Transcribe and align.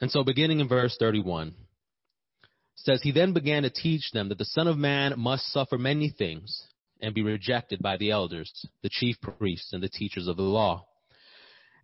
And 0.00 0.10
so 0.10 0.24
beginning 0.24 0.60
in 0.60 0.68
verse 0.68 0.96
31, 0.98 1.54
says 2.76 3.02
he 3.02 3.12
then 3.12 3.32
began 3.32 3.62
to 3.64 3.70
teach 3.70 4.10
them 4.12 4.28
that 4.28 4.38
the 4.38 4.44
son 4.44 4.66
of 4.66 4.78
man 4.78 5.14
must 5.18 5.52
suffer 5.52 5.76
many 5.76 6.08
things 6.08 6.66
and 7.02 7.14
be 7.14 7.22
rejected 7.22 7.80
by 7.82 7.96
the 7.96 8.10
elders, 8.10 8.66
the 8.82 8.88
chief 8.90 9.16
priests 9.20 9.72
and 9.72 9.82
the 9.82 9.88
teachers 9.88 10.28
of 10.28 10.36
the 10.36 10.42
law, 10.42 10.86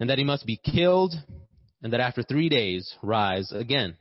and 0.01 0.09
that 0.09 0.19
he 0.19 0.25
must 0.25 0.47
be 0.47 0.57
killed 0.57 1.15
and 1.83 1.93
that 1.93 2.01
after 2.01 2.23
three 2.23 2.49
days 2.49 2.95
rise 3.03 3.53
again. 3.53 3.97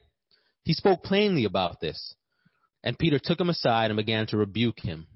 He 0.64 0.74
spoke 0.74 1.04
plainly 1.04 1.46
about 1.46 1.82
this, 1.82 2.16
and 2.84 2.98
Peter 2.98 3.20
took 3.22 3.40
him 3.40 3.50
aside 3.50 3.92
and 3.92 3.98
began 3.98 4.28
to 4.28 4.38
rebuke 4.38 4.80
him. 4.80 5.08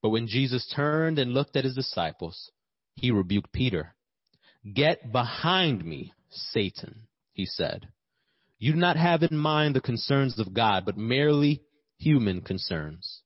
But 0.00 0.10
when 0.10 0.26
Jesus 0.26 0.70
turned 0.74 1.18
and 1.18 1.34
looked 1.34 1.56
at 1.56 1.64
his 1.64 1.74
disciples, 1.74 2.50
he 2.94 3.10
rebuked 3.10 3.52
Peter. 3.52 3.94
Get 4.72 5.12
behind 5.12 5.84
me, 5.84 6.12
Satan, 6.30 7.06
he 7.32 7.46
said. 7.46 7.88
You 8.64 8.72
do 8.72 8.78
not 8.78 8.96
have 8.96 9.22
in 9.22 9.36
mind 9.36 9.76
the 9.76 9.82
concerns 9.82 10.38
of 10.38 10.54
God, 10.54 10.86
but 10.86 10.96
merely 10.96 11.60
human 11.98 12.40
concerns. 12.40 13.20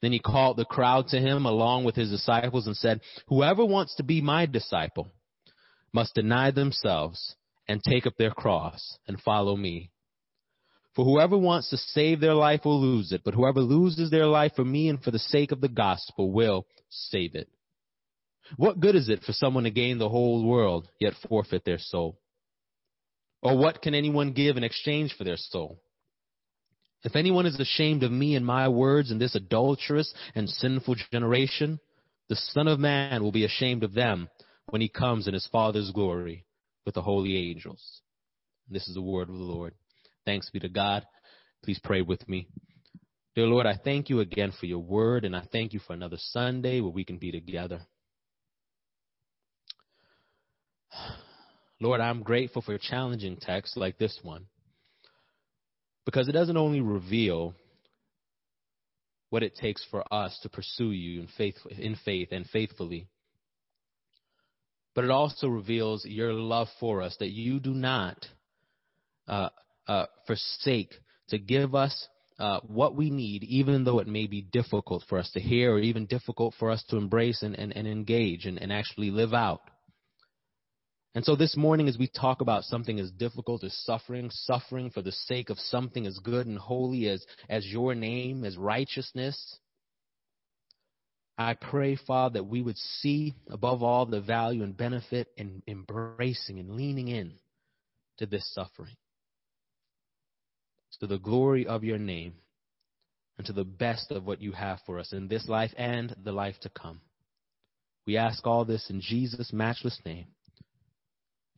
Then 0.00 0.10
he 0.10 0.18
called 0.18 0.56
the 0.56 0.64
crowd 0.64 1.06
to 1.10 1.20
him 1.20 1.46
along 1.46 1.84
with 1.84 1.94
his 1.94 2.10
disciples 2.10 2.66
and 2.66 2.76
said, 2.76 3.02
Whoever 3.28 3.64
wants 3.64 3.94
to 3.94 4.02
be 4.02 4.20
my 4.20 4.46
disciple 4.46 5.12
must 5.92 6.16
deny 6.16 6.50
themselves 6.50 7.36
and 7.68 7.80
take 7.84 8.04
up 8.04 8.14
their 8.18 8.32
cross 8.32 8.98
and 9.06 9.20
follow 9.20 9.54
me. 9.54 9.92
For 10.96 11.04
whoever 11.04 11.38
wants 11.38 11.70
to 11.70 11.76
save 11.76 12.18
their 12.18 12.34
life 12.34 12.64
will 12.64 12.80
lose 12.80 13.12
it, 13.12 13.22
but 13.24 13.34
whoever 13.34 13.60
loses 13.60 14.10
their 14.10 14.26
life 14.26 14.54
for 14.56 14.64
me 14.64 14.88
and 14.88 15.00
for 15.00 15.12
the 15.12 15.20
sake 15.20 15.52
of 15.52 15.60
the 15.60 15.68
gospel 15.68 16.32
will 16.32 16.66
save 16.90 17.36
it. 17.36 17.48
What 18.56 18.80
good 18.80 18.96
is 18.96 19.08
it 19.08 19.22
for 19.22 19.34
someone 19.34 19.62
to 19.62 19.70
gain 19.70 19.98
the 19.98 20.08
whole 20.08 20.44
world 20.44 20.88
yet 20.98 21.14
forfeit 21.28 21.64
their 21.64 21.78
soul? 21.78 22.18
Or 23.42 23.58
what 23.58 23.82
can 23.82 23.94
anyone 23.94 24.32
give 24.32 24.56
in 24.56 24.64
exchange 24.64 25.14
for 25.16 25.24
their 25.24 25.36
soul? 25.36 25.80
If 27.04 27.16
anyone 27.16 27.46
is 27.46 27.58
ashamed 27.58 28.04
of 28.04 28.12
me 28.12 28.36
and 28.36 28.46
my 28.46 28.68
words 28.68 29.10
in 29.10 29.18
this 29.18 29.34
adulterous 29.34 30.14
and 30.34 30.48
sinful 30.48 30.96
generation, 31.10 31.80
the 32.28 32.36
Son 32.36 32.68
of 32.68 32.78
Man 32.78 33.22
will 33.22 33.32
be 33.32 33.44
ashamed 33.44 33.82
of 33.82 33.92
them 33.92 34.28
when 34.70 34.80
he 34.80 34.88
comes 34.88 35.26
in 35.26 35.34
his 35.34 35.48
Father's 35.50 35.90
glory 35.90 36.46
with 36.86 36.94
the 36.94 37.02
holy 37.02 37.36
angels. 37.36 38.02
This 38.68 38.86
is 38.86 38.94
the 38.94 39.02
word 39.02 39.28
of 39.28 39.34
the 39.34 39.42
Lord. 39.42 39.74
Thanks 40.24 40.48
be 40.50 40.60
to 40.60 40.68
God. 40.68 41.04
Please 41.64 41.80
pray 41.82 42.02
with 42.02 42.28
me. 42.28 42.46
Dear 43.34 43.46
Lord, 43.46 43.66
I 43.66 43.74
thank 43.82 44.08
you 44.08 44.20
again 44.20 44.52
for 44.58 44.66
your 44.66 44.78
word, 44.78 45.24
and 45.24 45.34
I 45.34 45.42
thank 45.50 45.72
you 45.72 45.80
for 45.80 45.94
another 45.94 46.18
Sunday 46.18 46.80
where 46.80 46.92
we 46.92 47.04
can 47.04 47.18
be 47.18 47.32
together. 47.32 47.80
Lord, 51.82 52.00
I'm 52.00 52.22
grateful 52.22 52.62
for 52.62 52.78
challenging 52.78 53.36
texts 53.36 53.76
like 53.76 53.98
this 53.98 54.16
one 54.22 54.46
because 56.04 56.28
it 56.28 56.32
doesn't 56.32 56.56
only 56.56 56.80
reveal 56.80 57.54
what 59.30 59.42
it 59.42 59.56
takes 59.56 59.84
for 59.90 60.04
us 60.14 60.38
to 60.44 60.48
pursue 60.48 60.92
you 60.92 61.22
in 61.22 61.28
faith, 61.36 61.56
in 61.76 61.96
faith 62.04 62.28
and 62.30 62.46
faithfully, 62.46 63.08
but 64.94 65.02
it 65.02 65.10
also 65.10 65.48
reveals 65.48 66.04
your 66.04 66.32
love 66.32 66.68
for 66.78 67.02
us 67.02 67.16
that 67.18 67.30
you 67.30 67.58
do 67.58 67.74
not 67.74 68.26
uh, 69.26 69.48
uh, 69.88 70.06
forsake 70.28 70.94
to 71.30 71.38
give 71.38 71.74
us 71.74 72.06
uh, 72.38 72.60
what 72.60 72.94
we 72.94 73.10
need, 73.10 73.42
even 73.42 73.82
though 73.82 73.98
it 73.98 74.06
may 74.06 74.28
be 74.28 74.40
difficult 74.40 75.02
for 75.08 75.18
us 75.18 75.28
to 75.32 75.40
hear 75.40 75.72
or 75.72 75.80
even 75.80 76.06
difficult 76.06 76.54
for 76.60 76.70
us 76.70 76.84
to 76.90 76.96
embrace 76.96 77.42
and, 77.42 77.58
and, 77.58 77.76
and 77.76 77.88
engage 77.88 78.46
and, 78.46 78.62
and 78.62 78.72
actually 78.72 79.10
live 79.10 79.34
out. 79.34 79.62
And 81.14 81.24
so 81.24 81.36
this 81.36 81.56
morning, 81.56 81.88
as 81.88 81.98
we 81.98 82.08
talk 82.08 82.40
about 82.40 82.64
something 82.64 82.98
as 82.98 83.10
difficult 83.10 83.64
as 83.64 83.74
suffering, 83.84 84.30
suffering 84.30 84.90
for 84.90 85.02
the 85.02 85.12
sake 85.12 85.50
of 85.50 85.58
something 85.58 86.06
as 86.06 86.18
good 86.18 86.46
and 86.46 86.56
holy 86.56 87.06
as, 87.08 87.24
as 87.50 87.66
your 87.66 87.94
name, 87.94 88.44
as 88.44 88.56
righteousness, 88.56 89.58
I 91.36 91.54
pray, 91.54 91.96
Father, 91.96 92.34
that 92.34 92.44
we 92.44 92.62
would 92.62 92.78
see 92.78 93.34
above 93.50 93.82
all 93.82 94.06
the 94.06 94.20
value 94.20 94.62
and 94.62 94.76
benefit 94.76 95.28
in 95.36 95.62
embracing 95.66 96.58
and 96.58 96.76
leaning 96.76 97.08
in 97.08 97.34
to 98.18 98.26
this 98.26 98.50
suffering. 98.54 98.96
To 101.00 101.06
the 101.06 101.18
glory 101.18 101.66
of 101.66 101.84
your 101.84 101.98
name 101.98 102.34
and 103.36 103.46
to 103.46 103.52
the 103.52 103.64
best 103.64 104.12
of 104.12 104.24
what 104.24 104.40
you 104.40 104.52
have 104.52 104.78
for 104.86 104.98
us 104.98 105.12
in 105.12 105.26
this 105.26 105.48
life 105.48 105.72
and 105.76 106.14
the 106.22 106.32
life 106.32 106.54
to 106.60 106.68
come. 106.68 107.00
We 108.06 108.16
ask 108.16 108.46
all 108.46 108.64
this 108.64 108.88
in 108.88 109.00
Jesus' 109.00 109.52
matchless 109.52 109.98
name. 110.04 110.26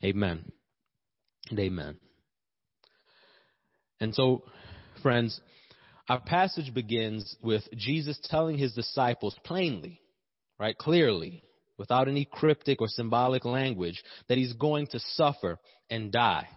Amen 0.04 0.44
and 1.50 1.58
amen. 1.58 1.96
And 4.00 4.14
so, 4.14 4.44
friends, 5.02 5.40
our 6.08 6.20
passage 6.20 6.74
begins 6.74 7.36
with 7.42 7.62
Jesus 7.74 8.18
telling 8.24 8.58
his 8.58 8.74
disciples 8.74 9.34
plainly, 9.44 10.00
right, 10.58 10.76
clearly, 10.76 11.42
without 11.78 12.08
any 12.08 12.26
cryptic 12.30 12.80
or 12.80 12.88
symbolic 12.88 13.44
language, 13.44 14.02
that 14.28 14.36
he's 14.36 14.52
going 14.52 14.88
to 14.88 15.00
suffer 15.14 15.58
and 15.88 16.12
die. 16.12 16.48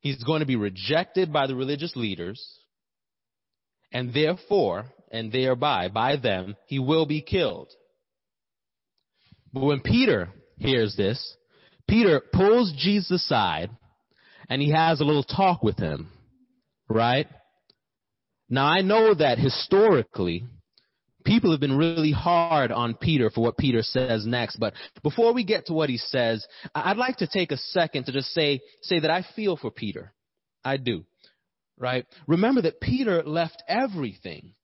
He's 0.00 0.22
going 0.24 0.40
to 0.40 0.46
be 0.46 0.56
rejected 0.56 1.32
by 1.32 1.46
the 1.46 1.54
religious 1.54 1.94
leaders, 1.96 2.42
and 3.92 4.12
therefore, 4.12 4.86
and 5.10 5.30
thereby, 5.30 5.88
by 5.88 6.16
them, 6.16 6.56
he 6.66 6.78
will 6.78 7.06
be 7.06 7.22
killed. 7.22 7.70
But 9.52 9.64
when 9.64 9.80
Peter 9.80 10.30
hears 10.64 10.96
this, 10.96 11.36
Peter 11.88 12.20
pulls 12.32 12.72
Jesus 12.76 13.10
aside 13.10 13.70
and 14.48 14.60
he 14.60 14.70
has 14.70 15.00
a 15.00 15.04
little 15.04 15.22
talk 15.22 15.62
with 15.62 15.78
him, 15.78 16.10
right? 16.88 17.28
Now 18.48 18.66
I 18.66 18.82
know 18.82 19.14
that 19.14 19.38
historically, 19.38 20.44
people 21.24 21.50
have 21.50 21.60
been 21.60 21.76
really 21.76 22.12
hard 22.12 22.70
on 22.70 22.94
Peter 22.94 23.30
for 23.30 23.42
what 23.42 23.56
Peter 23.56 23.82
says 23.82 24.26
next, 24.26 24.56
but 24.56 24.74
before 25.02 25.32
we 25.32 25.44
get 25.44 25.66
to 25.66 25.72
what 25.72 25.88
he 25.88 25.96
says, 25.96 26.46
I'd 26.74 26.96
like 26.96 27.16
to 27.18 27.26
take 27.26 27.52
a 27.52 27.56
second 27.56 28.04
to 28.04 28.12
just 28.12 28.28
say, 28.28 28.60
say 28.82 29.00
that 29.00 29.10
I 29.10 29.24
feel 29.34 29.56
for 29.56 29.70
Peter. 29.70 30.12
I 30.64 30.76
do. 30.76 31.04
Right? 31.76 32.06
Remember 32.26 32.62
that 32.62 32.80
Peter 32.80 33.22
left 33.24 33.62
everything 33.66 34.54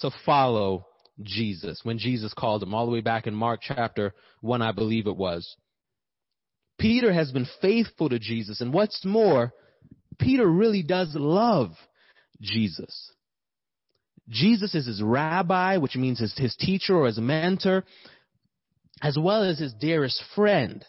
to 0.00 0.10
follow 0.26 0.86
Jesus 1.20 1.80
when 1.82 1.98
Jesus 1.98 2.32
called 2.34 2.62
him 2.62 2.74
all 2.74 2.86
the 2.86 2.92
way 2.92 3.00
back 3.00 3.26
in 3.26 3.34
Mark 3.34 3.60
chapter 3.62 4.14
1, 4.40 4.62
I 4.62 4.72
believe 4.72 5.06
it 5.06 5.16
was. 5.16 5.56
Peter 6.78 7.12
has 7.12 7.30
been 7.30 7.46
faithful 7.60 8.08
to 8.08 8.18
Jesus. 8.18 8.60
And 8.60 8.72
what's 8.72 9.04
more, 9.04 9.52
Peter 10.18 10.46
really 10.46 10.82
does 10.82 11.14
love 11.14 11.70
Jesus. 12.40 13.12
Jesus 14.28 14.74
is 14.74 14.86
his 14.86 15.02
rabbi, 15.02 15.76
which 15.76 15.96
means 15.96 16.18
his, 16.18 16.36
his 16.36 16.56
teacher 16.56 16.96
or 16.96 17.06
his 17.06 17.18
mentor, 17.18 17.84
as 19.02 19.18
well 19.18 19.42
as 19.42 19.58
his 19.58 19.74
dearest 19.74 20.22
friend. 20.34 20.84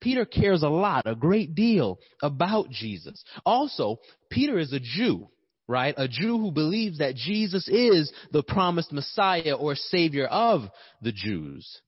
Peter 0.00 0.24
cares 0.24 0.62
a 0.62 0.68
lot, 0.68 1.06
a 1.06 1.14
great 1.14 1.54
deal 1.54 1.98
about 2.22 2.68
Jesus. 2.70 3.22
Also, 3.46 3.96
Peter 4.30 4.58
is 4.58 4.72
a 4.72 4.80
Jew 4.80 5.28
right? 5.66 5.94
A 5.96 6.08
Jew 6.08 6.38
who 6.38 6.50
believes 6.50 6.98
that 6.98 7.14
Jesus 7.14 7.68
is 7.68 8.12
the 8.32 8.42
promised 8.42 8.92
Messiah 8.92 9.54
or 9.54 9.74
Savior 9.74 10.26
of 10.26 10.62
the 11.00 11.12
Jews. 11.12 11.80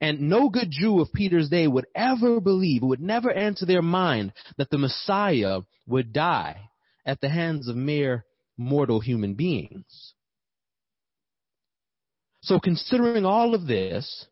And 0.00 0.22
no 0.22 0.48
good 0.48 0.68
Jew 0.70 1.00
of 1.00 1.12
Peter's 1.12 1.48
day 1.48 1.66
would 1.66 1.86
ever 1.94 2.40
believe, 2.40 2.82
would 2.82 3.00
never 3.00 3.30
enter 3.30 3.66
their 3.66 3.82
mind 3.82 4.32
that 4.56 4.70
the 4.70 4.78
Messiah 4.78 5.60
would 5.86 6.12
die 6.12 6.70
at 7.04 7.20
the 7.20 7.28
hands 7.28 7.68
of 7.68 7.76
mere 7.76 8.24
mortal 8.56 9.00
human 9.00 9.34
beings. 9.34 10.14
So 12.42 12.58
considering 12.58 13.24
all 13.24 13.54
of 13.54 13.66
this, 13.66 14.26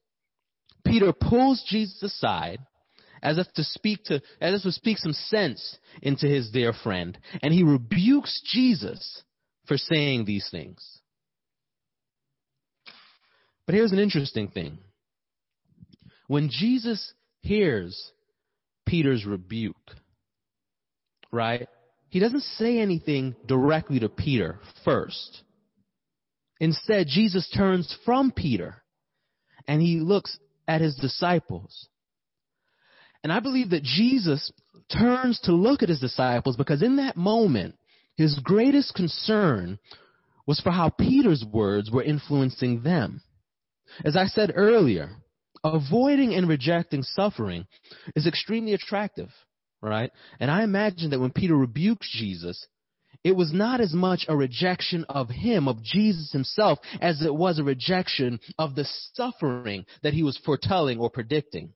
Peter 0.84 1.12
pulls 1.12 1.62
Jesus 1.68 2.02
aside 2.02 2.60
as 3.22 3.38
if 3.38 3.46
to 3.54 3.64
speak 3.64 4.04
to, 4.04 4.20
as 4.40 4.54
if 4.54 4.62
to 4.62 4.72
speak 4.72 4.98
some 4.98 5.12
sense 5.12 5.78
into 6.02 6.26
his 6.26 6.50
dear 6.50 6.72
friend. 6.72 7.18
And 7.42 7.52
he 7.52 7.62
rebukes 7.62 8.42
Jesus 8.52 9.22
for 9.66 9.76
saying 9.76 10.24
these 10.24 10.48
things. 10.50 11.00
But 13.66 13.74
here's 13.74 13.92
an 13.92 13.98
interesting 13.98 14.48
thing. 14.48 14.78
When 16.26 16.48
Jesus 16.48 17.12
hears 17.40 18.12
Peter's 18.86 19.24
rebuke, 19.24 19.76
right? 21.30 21.68
He 22.08 22.18
doesn't 22.18 22.42
say 22.42 22.78
anything 22.78 23.36
directly 23.46 24.00
to 24.00 24.08
Peter 24.08 24.58
first. 24.84 25.42
Instead, 26.58 27.06
Jesus 27.06 27.48
turns 27.56 27.96
from 28.04 28.32
Peter 28.32 28.82
and 29.66 29.80
he 29.80 30.00
looks 30.00 30.36
at 30.66 30.80
his 30.80 30.96
disciples 30.96 31.88
and 33.22 33.32
I 33.32 33.40
believe 33.40 33.70
that 33.70 33.82
Jesus 33.82 34.50
turns 34.92 35.40
to 35.40 35.52
look 35.52 35.82
at 35.82 35.88
his 35.88 36.00
disciples 36.00 36.56
because 36.56 36.82
in 36.82 36.96
that 36.96 37.16
moment, 37.16 37.76
his 38.16 38.38
greatest 38.42 38.94
concern 38.94 39.78
was 40.46 40.60
for 40.60 40.70
how 40.70 40.88
Peter's 40.88 41.44
words 41.44 41.90
were 41.90 42.02
influencing 42.02 42.82
them. 42.82 43.22
As 44.04 44.16
I 44.16 44.26
said 44.26 44.52
earlier, 44.54 45.10
avoiding 45.62 46.34
and 46.34 46.48
rejecting 46.48 47.02
suffering 47.02 47.66
is 48.16 48.26
extremely 48.26 48.72
attractive, 48.72 49.28
right? 49.80 50.10
And 50.38 50.50
I 50.50 50.62
imagine 50.62 51.10
that 51.10 51.20
when 51.20 51.30
Peter 51.30 51.54
rebukes 51.54 52.10
Jesus, 52.10 52.66
it 53.22 53.36
was 53.36 53.52
not 53.52 53.80
as 53.80 53.92
much 53.92 54.24
a 54.28 54.36
rejection 54.36 55.04
of 55.08 55.28
him, 55.28 55.68
of 55.68 55.82
Jesus 55.82 56.32
himself, 56.32 56.78
as 57.00 57.22
it 57.22 57.34
was 57.34 57.58
a 57.58 57.64
rejection 57.64 58.40
of 58.58 58.74
the 58.74 58.88
suffering 59.14 59.84
that 60.02 60.14
he 60.14 60.22
was 60.22 60.38
foretelling 60.38 60.98
or 60.98 61.10
predicting. 61.10 61.74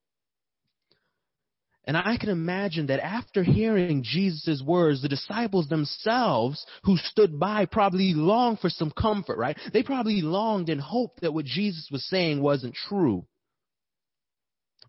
And 1.86 1.96
I 1.96 2.16
can 2.16 2.30
imagine 2.30 2.86
that 2.86 3.04
after 3.04 3.42
hearing 3.42 4.02
Jesus' 4.02 4.62
words, 4.64 5.02
the 5.02 5.08
disciples 5.08 5.68
themselves 5.68 6.64
who 6.84 6.96
stood 6.96 7.38
by 7.38 7.66
probably 7.66 8.14
longed 8.14 8.60
for 8.60 8.70
some 8.70 8.90
comfort, 8.90 9.36
right? 9.36 9.58
They 9.72 9.82
probably 9.82 10.22
longed 10.22 10.70
and 10.70 10.80
hoped 10.80 11.20
that 11.20 11.34
what 11.34 11.44
Jesus 11.44 11.88
was 11.92 12.04
saying 12.08 12.40
wasn't 12.40 12.74
true. 12.74 13.26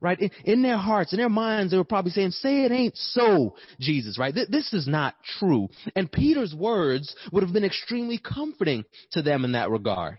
Right? 0.01 0.19
In, 0.19 0.29
in 0.43 0.61
their 0.61 0.77
hearts, 0.77 1.13
in 1.13 1.19
their 1.19 1.29
minds, 1.29 1.71
they 1.71 1.77
were 1.77 1.83
probably 1.83 2.11
saying, 2.11 2.31
say 2.31 2.63
it 2.63 2.71
ain't 2.71 2.97
so, 2.97 3.55
Jesus, 3.79 4.19
right? 4.19 4.33
Th- 4.33 4.47
this 4.47 4.73
is 4.73 4.87
not 4.87 5.15
true. 5.39 5.69
And 5.95 6.11
Peter's 6.11 6.53
words 6.53 7.15
would 7.31 7.43
have 7.43 7.53
been 7.53 7.63
extremely 7.65 8.19
comforting 8.19 8.83
to 9.11 9.21
them 9.21 9.45
in 9.45 9.53
that 9.53 9.69
regard. 9.69 10.17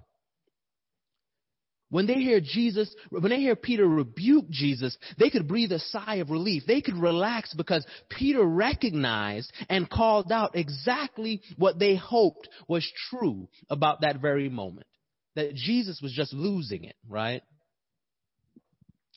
When 1.88 2.06
they 2.06 2.14
hear 2.14 2.40
Jesus, 2.40 2.92
when 3.10 3.30
they 3.30 3.38
hear 3.38 3.54
Peter 3.54 3.86
rebuke 3.86 4.48
Jesus, 4.50 4.96
they 5.18 5.30
could 5.30 5.46
breathe 5.46 5.70
a 5.70 5.78
sigh 5.78 6.16
of 6.16 6.30
relief. 6.30 6.64
They 6.66 6.80
could 6.80 6.96
relax 6.96 7.54
because 7.54 7.86
Peter 8.08 8.42
recognized 8.42 9.52
and 9.68 9.88
called 9.88 10.32
out 10.32 10.56
exactly 10.56 11.42
what 11.56 11.78
they 11.78 11.94
hoped 11.94 12.48
was 12.66 12.90
true 13.08 13.48
about 13.70 14.00
that 14.00 14.20
very 14.20 14.48
moment. 14.48 14.88
That 15.36 15.54
Jesus 15.54 16.00
was 16.02 16.12
just 16.12 16.32
losing 16.32 16.84
it, 16.84 16.96
right? 17.08 17.42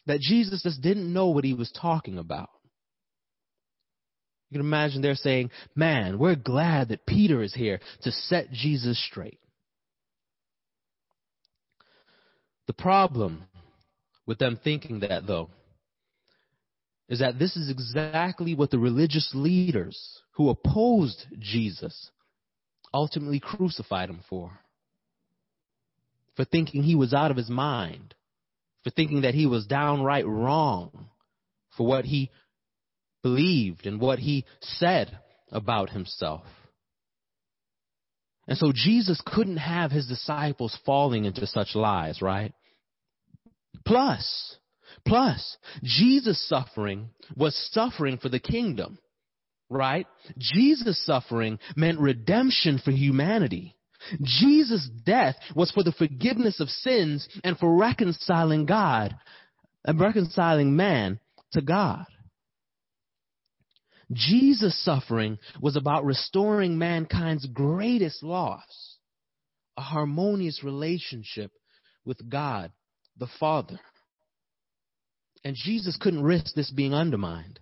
That 0.05 0.19
Jesus 0.19 0.61
just 0.61 0.81
didn't 0.81 1.11
know 1.11 1.29
what 1.29 1.45
he 1.45 1.55
was 1.55 1.71
talking 1.71 2.19
about. 2.19 2.49
You 4.49 4.59
can 4.59 4.65
imagine 4.65 5.01
they're 5.01 5.15
saying, 5.15 5.51
man, 5.75 6.19
we're 6.19 6.35
glad 6.35 6.89
that 6.89 7.05
Peter 7.05 7.41
is 7.41 7.53
here 7.53 7.79
to 8.01 8.11
set 8.11 8.51
Jesus 8.51 9.03
straight. 9.09 9.39
The 12.69 12.73
problem 12.73 13.45
with 14.27 14.37
them 14.37 14.59
thinking 14.63 14.99
that, 14.99 15.25
though, 15.25 15.49
is 17.07 17.17
that 17.17 17.39
this 17.39 17.57
is 17.57 17.67
exactly 17.67 18.53
what 18.53 18.69
the 18.69 18.77
religious 18.77 19.31
leaders 19.33 19.99
who 20.33 20.49
opposed 20.49 21.25
Jesus 21.39 22.11
ultimately 22.93 23.39
crucified 23.39 24.11
him 24.11 24.19
for. 24.29 24.51
For 26.35 26.45
thinking 26.45 26.83
he 26.83 26.93
was 26.93 27.11
out 27.11 27.31
of 27.31 27.37
his 27.37 27.49
mind, 27.49 28.13
for 28.83 28.91
thinking 28.91 29.21
that 29.21 29.33
he 29.33 29.47
was 29.47 29.65
downright 29.65 30.27
wrong 30.27 31.09
for 31.75 31.87
what 31.87 32.05
he 32.05 32.29
believed 33.23 33.87
and 33.87 33.99
what 33.99 34.19
he 34.19 34.45
said 34.61 35.17
about 35.51 35.89
himself. 35.89 36.43
And 38.47 38.59
so 38.59 38.71
Jesus 38.71 39.19
couldn't 39.25 39.57
have 39.57 39.89
his 39.89 40.05
disciples 40.05 40.77
falling 40.85 41.25
into 41.25 41.47
such 41.47 41.73
lies, 41.73 42.21
right? 42.21 42.53
Plus, 43.85 44.57
plus, 45.05 45.57
Jesus' 45.83 46.47
suffering 46.47 47.09
was 47.35 47.55
suffering 47.71 48.17
for 48.17 48.29
the 48.29 48.39
kingdom, 48.39 48.99
right? 49.69 50.07
Jesus' 50.37 51.03
suffering 51.05 51.59
meant 51.75 51.99
redemption 51.99 52.79
for 52.83 52.91
humanity. 52.91 53.75
Jesus' 54.21 54.89
death 55.05 55.35
was 55.55 55.71
for 55.71 55.83
the 55.83 55.91
forgiveness 55.91 56.59
of 56.59 56.69
sins 56.69 57.27
and 57.43 57.57
for 57.57 57.75
reconciling 57.75 58.65
God 58.65 59.15
and 59.83 59.99
reconciling 59.99 60.75
man 60.75 61.19
to 61.53 61.61
God. 61.61 62.05
Jesus' 64.11 64.83
suffering 64.83 65.37
was 65.61 65.75
about 65.75 66.05
restoring 66.05 66.77
mankind's 66.77 67.45
greatest 67.45 68.23
loss, 68.23 68.97
a 69.77 69.81
harmonious 69.81 70.63
relationship 70.63 71.51
with 72.05 72.27
God 72.27 72.71
the 73.19 73.27
Father. 73.39 73.79
And 75.43 75.55
Jesus 75.55 75.97
couldn't 75.99 76.23
risk 76.23 76.53
this 76.55 76.71
being 76.71 76.93
undermined. 76.93 77.59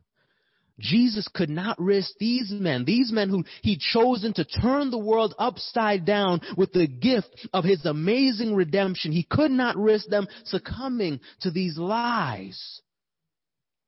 Jesus 0.80 1.28
could 1.34 1.50
not 1.50 1.80
risk 1.80 2.12
these 2.20 2.52
men, 2.52 2.86
these 2.86 3.12
men 3.12 3.30
who 3.30 3.44
he'd 3.64 3.80
chosen 3.80 4.34
to 4.34 4.46
turn 4.46 4.92
the 4.92 4.98
world 4.98 5.34
upside 5.40 6.06
down 6.06 6.42
with 6.56 6.72
the 6.72 6.88
gift 6.88 7.48
of 7.52 7.64
his 7.64 7.84
amazing 7.86 8.54
redemption. 8.54 9.12
He 9.12 9.24
could 9.24 9.50
not 9.50 9.76
risk 9.76 10.08
them 10.08 10.28
succumbing 10.46 11.20
to 11.42 11.52
these 11.52 11.78
lies, 11.78 12.82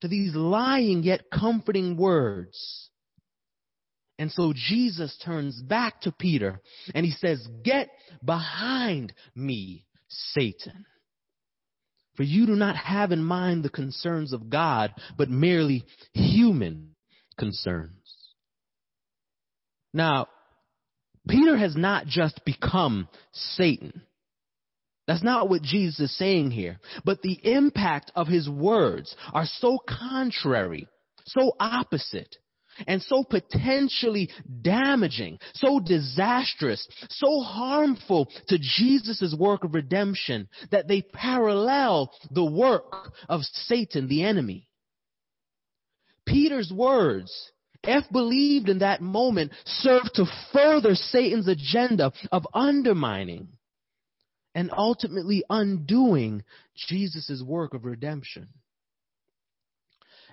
to 0.01 0.07
these 0.07 0.33
lying 0.33 1.04
yet 1.04 1.25
comforting 1.31 1.95
words. 1.95 2.89
And 4.18 4.31
so 4.31 4.51
Jesus 4.54 5.15
turns 5.24 5.62
back 5.62 6.01
to 6.01 6.12
Peter 6.12 6.60
and 6.95 7.06
he 7.06 7.12
says, 7.12 7.48
Get 7.63 7.89
behind 8.25 9.13
me, 9.36 9.86
Satan. 10.07 10.86
For 12.19 12.24
you 12.24 12.45
do 12.45 12.57
not 12.57 12.75
have 12.75 13.13
in 13.13 13.24
mind 13.24 13.63
the 13.63 13.69
concerns 13.69 14.33
of 14.33 14.50
God, 14.50 14.94
but 15.18 15.30
merely 15.30 15.86
human 16.12 16.98
concerns. 17.38 17.94
Now, 19.94 20.27
Peter 21.30 21.56
has 21.56 21.77
not 21.77 22.07
just 22.07 22.44
become 22.44 23.07
Satan. 23.31 24.01
That's 25.07 25.24
not 25.24 25.48
what 25.48 25.62
Jesus 25.62 25.98
is 26.01 26.18
saying 26.18 26.51
here. 26.51 26.81
But 27.06 27.21
the 27.21 27.39
impact 27.42 28.12
of 28.16 28.27
his 28.27 28.50
words 28.50 29.15
are 29.31 29.45
so 29.45 29.77
contrary, 29.88 30.89
so 31.25 31.54
opposite, 31.57 32.36
and 32.88 33.02
so 33.02 33.24
potentially 33.24 34.30
damaging, 34.62 35.40
so 35.54 35.80
disastrous, 35.80 36.88
so 37.10 37.42
harmful 37.42 38.30
to 38.48 38.58
Jesus' 38.60 39.36
work 39.38 39.64
of 39.64 39.74
redemption 39.74 40.48
that 40.72 40.88
they 40.88 41.02
parallel 41.02 42.12
the 42.31 42.46
work 42.46 43.14
of 43.28 43.42
Satan, 43.44 44.08
the 44.08 44.24
enemy. 44.24 44.68
Peter's 46.26 46.72
words, 46.72 47.52
if 47.84 48.10
believed 48.12 48.70
in 48.70 48.80
that 48.80 49.02
moment, 49.02 49.52
served 49.66 50.12
to 50.16 50.25
further 50.54 50.94
Satan's 50.94 51.48
agenda 51.48 52.12
of 52.32 52.46
undermining 52.54 53.50
and 54.56 54.72
ultimately 54.75 55.44
undoing 55.50 56.44
Jesus' 56.88 57.42
work 57.46 57.74
of 57.74 57.86
redemption. 57.86 58.50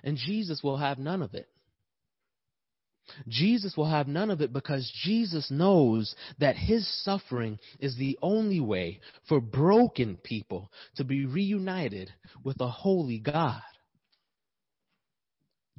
And 0.03 0.17
Jesus 0.17 0.61
will 0.63 0.77
have 0.77 0.99
none 0.99 1.21
of 1.21 1.33
it. 1.33 1.47
Jesus 3.27 3.75
will 3.77 3.89
have 3.89 4.07
none 4.07 4.29
of 4.29 4.41
it 4.41 4.51
because 4.53 4.91
Jesus 5.03 5.49
knows 5.49 6.15
that 6.39 6.55
his 6.55 6.87
suffering 7.03 7.59
is 7.79 7.95
the 7.95 8.17
only 8.21 8.59
way 8.59 8.99
for 9.27 9.39
broken 9.39 10.17
people 10.17 10.71
to 10.95 11.03
be 11.03 11.25
reunited 11.25 12.11
with 12.43 12.59
a 12.59 12.67
holy 12.67 13.19
God. 13.19 13.61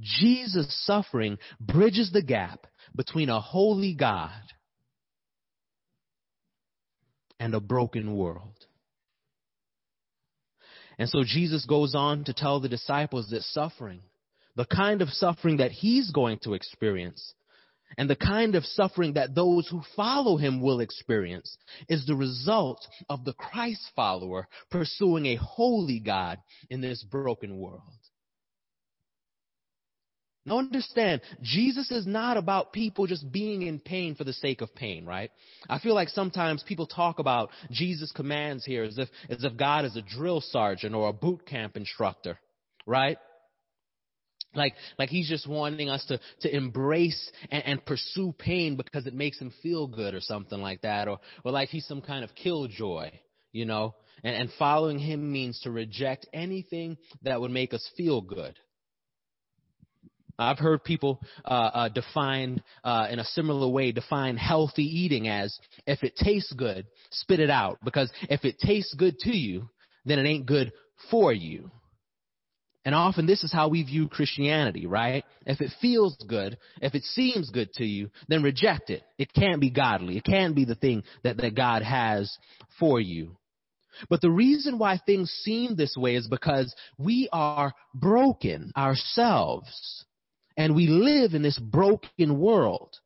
Jesus' 0.00 0.84
suffering 0.86 1.38
bridges 1.60 2.10
the 2.12 2.22
gap 2.22 2.66
between 2.94 3.28
a 3.28 3.40
holy 3.40 3.94
God 3.94 4.30
and 7.40 7.54
a 7.54 7.60
broken 7.60 8.16
world. 8.16 8.54
And 10.98 11.08
so 11.08 11.22
Jesus 11.24 11.64
goes 11.64 11.94
on 11.94 12.24
to 12.24 12.32
tell 12.32 12.60
the 12.60 12.68
disciples 12.68 13.28
that 13.30 13.42
suffering 13.42 14.00
the 14.58 14.66
kind 14.66 15.02
of 15.02 15.08
suffering 15.10 15.58
that 15.58 15.70
he's 15.70 16.10
going 16.10 16.40
to 16.40 16.54
experience 16.54 17.32
and 17.96 18.10
the 18.10 18.16
kind 18.16 18.56
of 18.56 18.64
suffering 18.64 19.14
that 19.14 19.32
those 19.32 19.68
who 19.68 19.80
follow 19.94 20.36
him 20.36 20.60
will 20.60 20.80
experience 20.80 21.56
is 21.88 22.04
the 22.04 22.16
result 22.16 22.84
of 23.08 23.24
the 23.24 23.34
Christ 23.34 23.88
follower 23.94 24.48
pursuing 24.68 25.26
a 25.26 25.36
holy 25.36 26.00
God 26.00 26.38
in 26.68 26.80
this 26.80 27.04
broken 27.04 27.56
world. 27.56 27.82
Now 30.44 30.58
understand, 30.58 31.20
Jesus 31.40 31.92
is 31.92 32.04
not 32.04 32.36
about 32.36 32.72
people 32.72 33.06
just 33.06 33.30
being 33.30 33.62
in 33.62 33.78
pain 33.78 34.16
for 34.16 34.24
the 34.24 34.32
sake 34.32 34.60
of 34.60 34.74
pain, 34.74 35.06
right? 35.06 35.30
I 35.68 35.78
feel 35.78 35.94
like 35.94 36.08
sometimes 36.08 36.64
people 36.64 36.88
talk 36.88 37.20
about 37.20 37.50
Jesus' 37.70 38.10
commands 38.10 38.64
here 38.64 38.82
as 38.82 38.98
if, 38.98 39.08
as 39.30 39.44
if 39.44 39.56
God 39.56 39.84
is 39.84 39.94
a 39.94 40.02
drill 40.02 40.40
sergeant 40.40 40.96
or 40.96 41.10
a 41.10 41.12
boot 41.12 41.46
camp 41.46 41.76
instructor, 41.76 42.40
right? 42.86 43.18
Like, 44.54 44.74
like 44.98 45.10
he's 45.10 45.28
just 45.28 45.46
wanting 45.46 45.90
us 45.90 46.04
to, 46.06 46.18
to 46.40 46.54
embrace 46.54 47.30
and, 47.50 47.62
and, 47.64 47.86
pursue 47.86 48.34
pain 48.38 48.76
because 48.76 49.06
it 49.06 49.12
makes 49.12 49.38
him 49.38 49.52
feel 49.62 49.86
good 49.86 50.14
or 50.14 50.20
something 50.20 50.60
like 50.60 50.80
that. 50.82 51.06
Or, 51.06 51.18
or 51.44 51.52
like 51.52 51.68
he's 51.68 51.86
some 51.86 52.00
kind 52.00 52.24
of 52.24 52.34
killjoy, 52.34 53.10
you 53.52 53.66
know? 53.66 53.94
And, 54.24 54.34
and 54.34 54.50
following 54.58 54.98
him 54.98 55.30
means 55.30 55.60
to 55.60 55.70
reject 55.70 56.26
anything 56.32 56.96
that 57.22 57.40
would 57.40 57.50
make 57.50 57.74
us 57.74 57.86
feel 57.96 58.22
good. 58.22 58.58
I've 60.38 60.58
heard 60.58 60.84
people 60.84 61.20
uh, 61.44 61.48
uh, 61.48 61.88
define 61.88 62.62
uh, 62.84 63.08
in 63.10 63.18
a 63.18 63.24
similar 63.24 63.68
way 63.68 63.90
define 63.90 64.36
healthy 64.36 64.84
eating 64.84 65.26
as 65.26 65.56
if 65.86 66.04
it 66.04 66.14
tastes 66.16 66.52
good, 66.52 66.86
spit 67.10 67.40
it 67.40 67.50
out. 67.50 67.78
Because 67.84 68.10
if 68.30 68.44
it 68.44 68.58
tastes 68.60 68.94
good 68.94 69.18
to 69.20 69.36
you, 69.36 69.68
then 70.04 70.18
it 70.18 70.28
ain't 70.28 70.46
good 70.46 70.72
for 71.10 71.32
you. 71.32 71.70
And 72.88 72.94
often 72.94 73.26
this 73.26 73.44
is 73.44 73.52
how 73.52 73.68
we 73.68 73.82
view 73.82 74.08
Christianity, 74.08 74.86
right? 74.86 75.22
If 75.44 75.60
it 75.60 75.72
feels 75.78 76.16
good, 76.26 76.56
if 76.80 76.94
it 76.94 77.02
seems 77.02 77.50
good 77.50 77.70
to 77.74 77.84
you, 77.84 78.08
then 78.28 78.42
reject 78.42 78.88
it. 78.88 79.02
It 79.18 79.30
can't 79.34 79.60
be 79.60 79.68
godly. 79.68 80.16
It 80.16 80.24
can't 80.24 80.54
be 80.54 80.64
the 80.64 80.74
thing 80.74 81.02
that, 81.22 81.36
that 81.36 81.54
God 81.54 81.82
has 81.82 82.34
for 82.80 82.98
you. 82.98 83.36
But 84.08 84.22
the 84.22 84.30
reason 84.30 84.78
why 84.78 84.98
things 85.04 85.30
seem 85.42 85.76
this 85.76 85.96
way 85.98 86.14
is 86.14 86.28
because 86.28 86.74
we 86.96 87.28
are 87.30 87.74
broken 87.94 88.72
ourselves. 88.74 90.06
And 90.56 90.74
we 90.74 90.86
live 90.86 91.34
in 91.34 91.42
this 91.42 91.58
broken 91.58 92.38
world. 92.38 92.96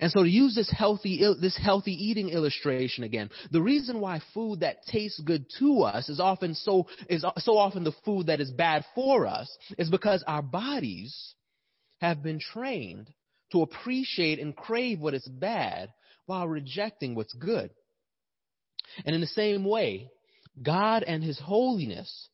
And 0.00 0.10
so 0.10 0.22
to 0.22 0.28
use 0.28 0.54
this 0.54 0.70
healthy, 0.70 1.22
this 1.40 1.56
healthy 1.58 1.92
eating 1.92 2.30
illustration 2.30 3.04
again, 3.04 3.28
the 3.50 3.60
reason 3.60 4.00
why 4.00 4.20
food 4.32 4.60
that 4.60 4.86
tastes 4.86 5.20
good 5.20 5.44
to 5.58 5.82
us 5.82 6.08
is 6.08 6.18
often 6.18 6.54
so, 6.54 6.86
is 7.08 7.24
so 7.38 7.58
often 7.58 7.84
the 7.84 7.92
food 8.04 8.26
that 8.26 8.40
is 8.40 8.50
bad 8.50 8.84
for 8.94 9.26
us 9.26 9.54
is 9.76 9.90
because 9.90 10.24
our 10.26 10.42
bodies 10.42 11.34
have 12.00 12.22
been 12.22 12.40
trained 12.40 13.10
to 13.52 13.60
appreciate 13.60 14.38
and 14.38 14.56
crave 14.56 15.00
what 15.00 15.12
is 15.12 15.28
bad 15.28 15.90
while 16.24 16.48
rejecting 16.48 17.14
what's 17.14 17.34
good. 17.34 17.70
And 19.04 19.14
in 19.14 19.20
the 19.20 19.26
same 19.26 19.64
way, 19.64 20.08
God 20.62 21.02
and 21.02 21.22
His 21.22 21.38
holiness 21.38 22.28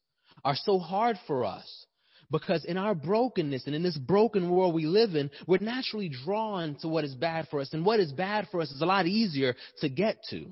are 0.44 0.54
so 0.54 0.78
hard 0.78 1.18
for 1.26 1.44
us 1.44 1.85
because 2.30 2.64
in 2.64 2.76
our 2.76 2.94
brokenness 2.94 3.66
and 3.66 3.74
in 3.74 3.82
this 3.82 3.96
broken 3.96 4.50
world 4.50 4.74
we 4.74 4.86
live 4.86 5.14
in, 5.14 5.30
we're 5.46 5.58
naturally 5.58 6.10
drawn 6.24 6.76
to 6.80 6.88
what 6.88 7.04
is 7.04 7.14
bad 7.14 7.48
for 7.50 7.60
us. 7.60 7.72
And 7.72 7.84
what 7.84 8.00
is 8.00 8.12
bad 8.12 8.48
for 8.50 8.60
us 8.60 8.70
is 8.70 8.82
a 8.82 8.86
lot 8.86 9.06
easier 9.06 9.54
to 9.80 9.88
get 9.88 10.18
to. 10.30 10.46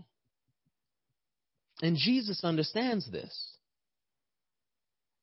And 1.82 1.96
Jesus 1.96 2.44
understands 2.44 3.10
this. 3.10 3.54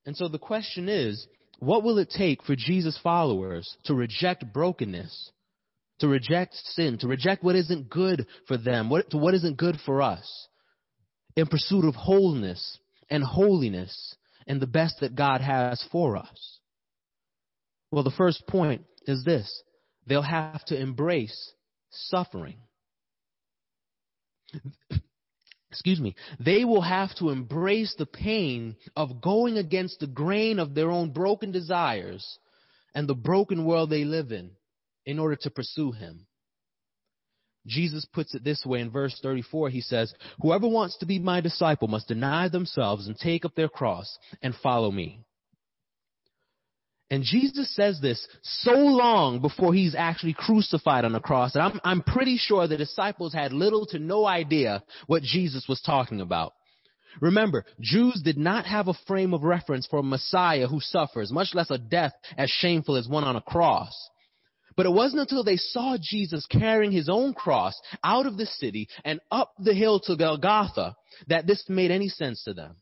And 0.06 0.18
so 0.18 0.28
the 0.28 0.40
question 0.40 0.90
is, 0.90 1.26
what 1.60 1.84
will 1.84 2.00
it 2.00 2.10
take 2.10 2.44
for 2.44 2.56
Jesus' 2.56 3.00
followers 3.04 3.78
to 3.86 3.94
reject 3.94 4.52
brokenness, 4.52 5.32
to 6.00 6.08
reject 6.08 6.56
sin, 6.56 6.98
to 7.00 7.08
reject 7.08 7.44
what 7.44 7.56
isn't 7.56 7.90
good 7.90 8.26
for 8.48 8.58
them, 8.58 8.90
what, 8.90 9.12
to 9.12 9.18
what 9.18 9.36
isn't 9.36 9.58
good 9.58 9.78
for 9.86 10.02
us, 10.02 10.48
in 11.36 11.46
pursuit 11.46 11.86
of 11.86 11.96
wholeness 11.96 12.80
and 13.10 13.24
holiness 13.24 14.16
and 14.48 14.62
the 14.62 14.68
best 14.68 15.00
that 15.02 15.16
God 15.16 15.42
has 15.42 15.84
for 15.92 16.18
us? 16.18 16.60
Well, 17.92 18.04
the 18.04 18.12
first 18.12 18.48
point 18.48 18.84
is 19.06 19.24
this 19.24 19.64
they'll 20.08 20.22
have 20.22 20.64
to 20.66 20.80
embrace 20.80 21.54
suffering. 21.90 22.58
Excuse 25.72 26.02
me. 26.02 26.16
They 26.40 26.66
will 26.66 26.82
have 26.82 27.16
to 27.16 27.30
embrace 27.30 27.96
the 27.98 28.06
pain 28.06 28.76
of 28.96 29.22
going 29.22 29.58
against 29.58 30.02
the 30.02 30.08
grain 30.08 30.60
of 30.60 30.76
their 30.76 30.92
own 30.92 31.12
broken 31.12 31.52
desires 31.52 32.38
and 32.94 33.08
the 33.08 33.16
broken 33.16 33.64
world 33.66 33.90
they 33.90 34.04
live 34.04 34.34
in 34.34 34.52
in 35.06 35.18
order 35.18 35.38
to 35.38 35.50
pursue 35.50 35.94
Him. 35.94 36.28
Jesus 37.68 38.06
puts 38.06 38.34
it 38.34 38.44
this 38.44 38.66
way 38.66 38.80
in 38.80 38.90
verse 38.90 39.18
34. 39.22 39.70
He 39.70 39.82
says, 39.82 40.14
Whoever 40.42 40.68
wants 40.68 40.98
to 40.98 41.06
be 41.06 41.20
my 41.20 41.42
disciple 41.42 41.88
must 41.88 42.08
deny 42.08 42.50
themselves 42.50 43.08
and 43.08 43.18
take 43.18 43.46
up 43.46 43.56
their 43.56 43.70
cross 43.70 44.18
and 44.42 44.56
follow 44.64 44.92
me. 44.92 45.24
And 47.12 47.24
Jesus 47.24 47.76
says 47.76 48.00
this 48.02 48.26
so 48.42 48.72
long 48.72 49.42
before 49.42 49.74
he's 49.74 49.96
actually 49.96 50.34
crucified 50.34 51.04
on 51.04 51.12
the 51.12 51.20
cross. 51.20 51.56
And 51.56 51.64
I'm, 51.64 51.80
I'm 51.84 52.02
pretty 52.02 52.38
sure 52.38 52.68
the 52.68 52.78
disciples 52.78 53.34
had 53.34 53.52
little 53.52 53.86
to 53.88 54.00
no 54.00 54.26
idea 54.26 54.82
what 55.08 55.22
Jesus 55.22 55.66
was 55.68 55.82
talking 55.82 56.22
about. 56.22 56.54
Remember, 57.20 57.66
Jews 57.82 58.22
did 58.24 58.38
not 58.38 58.66
have 58.66 58.88
a 58.88 58.94
frame 59.06 59.34
of 59.34 59.44
reference 59.44 59.86
for 59.88 60.00
a 60.00 60.04
Messiah 60.04 60.68
who 60.68 60.80
suffers, 60.80 61.34
much 61.34 61.50
less 61.54 61.70
a 61.70 61.78
death 61.78 62.14
as 62.38 62.50
shameful 62.50 62.96
as 62.96 63.10
one 63.10 63.26
on 63.26 63.36
a 63.36 63.42
cross. 63.42 63.94
But 64.76 64.86
it 64.86 64.92
wasn't 64.92 65.22
until 65.22 65.44
they 65.44 65.58
saw 65.58 65.98
Jesus 66.02 66.46
carrying 66.46 66.92
his 66.92 67.10
own 67.10 67.34
cross 67.34 67.80
out 68.04 68.26
of 68.26 68.38
the 68.38 68.46
city 68.46 68.88
and 69.04 69.20
up 69.30 69.54
the 69.60 69.74
hill 69.74 70.00
to 70.02 70.16
Golgotha 70.16 70.96
that 71.28 71.48
this 71.48 71.64
made 71.68 71.92
any 71.92 72.10
sense 72.10 72.44
to 72.44 72.54
them. 72.54 72.76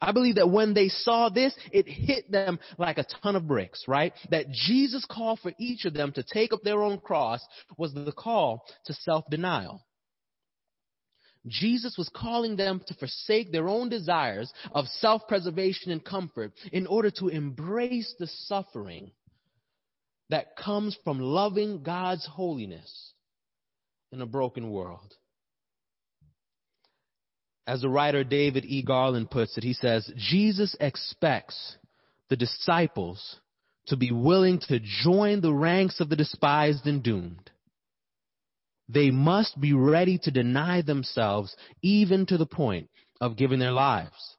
I 0.00 0.12
believe 0.12 0.34
that 0.34 0.50
when 0.50 0.74
they 0.74 0.88
saw 0.88 1.30
this, 1.30 1.54
it 1.72 1.88
hit 1.88 2.30
them 2.30 2.58
like 2.78 2.98
a 2.98 3.06
ton 3.22 3.36
of 3.36 3.46
bricks, 3.46 3.84
right? 3.88 4.12
That 4.30 4.50
Jesus' 4.50 5.06
call 5.10 5.36
for 5.36 5.52
each 5.58 5.84
of 5.86 5.94
them 5.94 6.12
to 6.12 6.22
take 6.22 6.52
up 6.52 6.62
their 6.62 6.82
own 6.82 6.98
cross 6.98 7.40
was 7.78 7.94
the 7.94 8.12
call 8.12 8.64
to 8.86 8.92
self-denial. 8.92 9.82
Jesus 11.46 11.96
was 11.98 12.10
calling 12.14 12.56
them 12.56 12.82
to 12.86 12.94
forsake 12.94 13.52
their 13.52 13.68
own 13.68 13.88
desires 13.88 14.52
of 14.72 14.86
self-preservation 14.86 15.92
and 15.92 16.04
comfort 16.04 16.52
in 16.72 16.86
order 16.86 17.10
to 17.10 17.28
embrace 17.28 18.14
the 18.18 18.26
suffering 18.26 19.10
that 20.30 20.56
comes 20.56 20.96
from 21.04 21.20
loving 21.20 21.82
God's 21.82 22.26
holiness 22.26 23.12
in 24.12 24.20
a 24.20 24.26
broken 24.26 24.70
world. 24.70 25.14
As 27.66 27.80
the 27.80 27.88
writer 27.88 28.24
David 28.24 28.64
E. 28.66 28.82
Garland 28.82 29.30
puts 29.30 29.56
it, 29.56 29.64
he 29.64 29.72
says, 29.72 30.10
Jesus 30.16 30.76
expects 30.80 31.76
the 32.28 32.36
disciples 32.36 33.36
to 33.86 33.96
be 33.96 34.10
willing 34.12 34.60
to 34.68 34.80
join 34.80 35.40
the 35.40 35.52
ranks 35.52 36.00
of 36.00 36.08
the 36.08 36.16
despised 36.16 36.86
and 36.86 37.02
doomed. 37.02 37.50
They 38.88 39.10
must 39.10 39.58
be 39.58 39.72
ready 39.72 40.18
to 40.18 40.30
deny 40.30 40.82
themselves 40.82 41.56
even 41.82 42.26
to 42.26 42.36
the 42.36 42.46
point 42.46 42.90
of 43.20 43.36
giving 43.36 43.58
their 43.58 43.72
lives. 43.72 44.36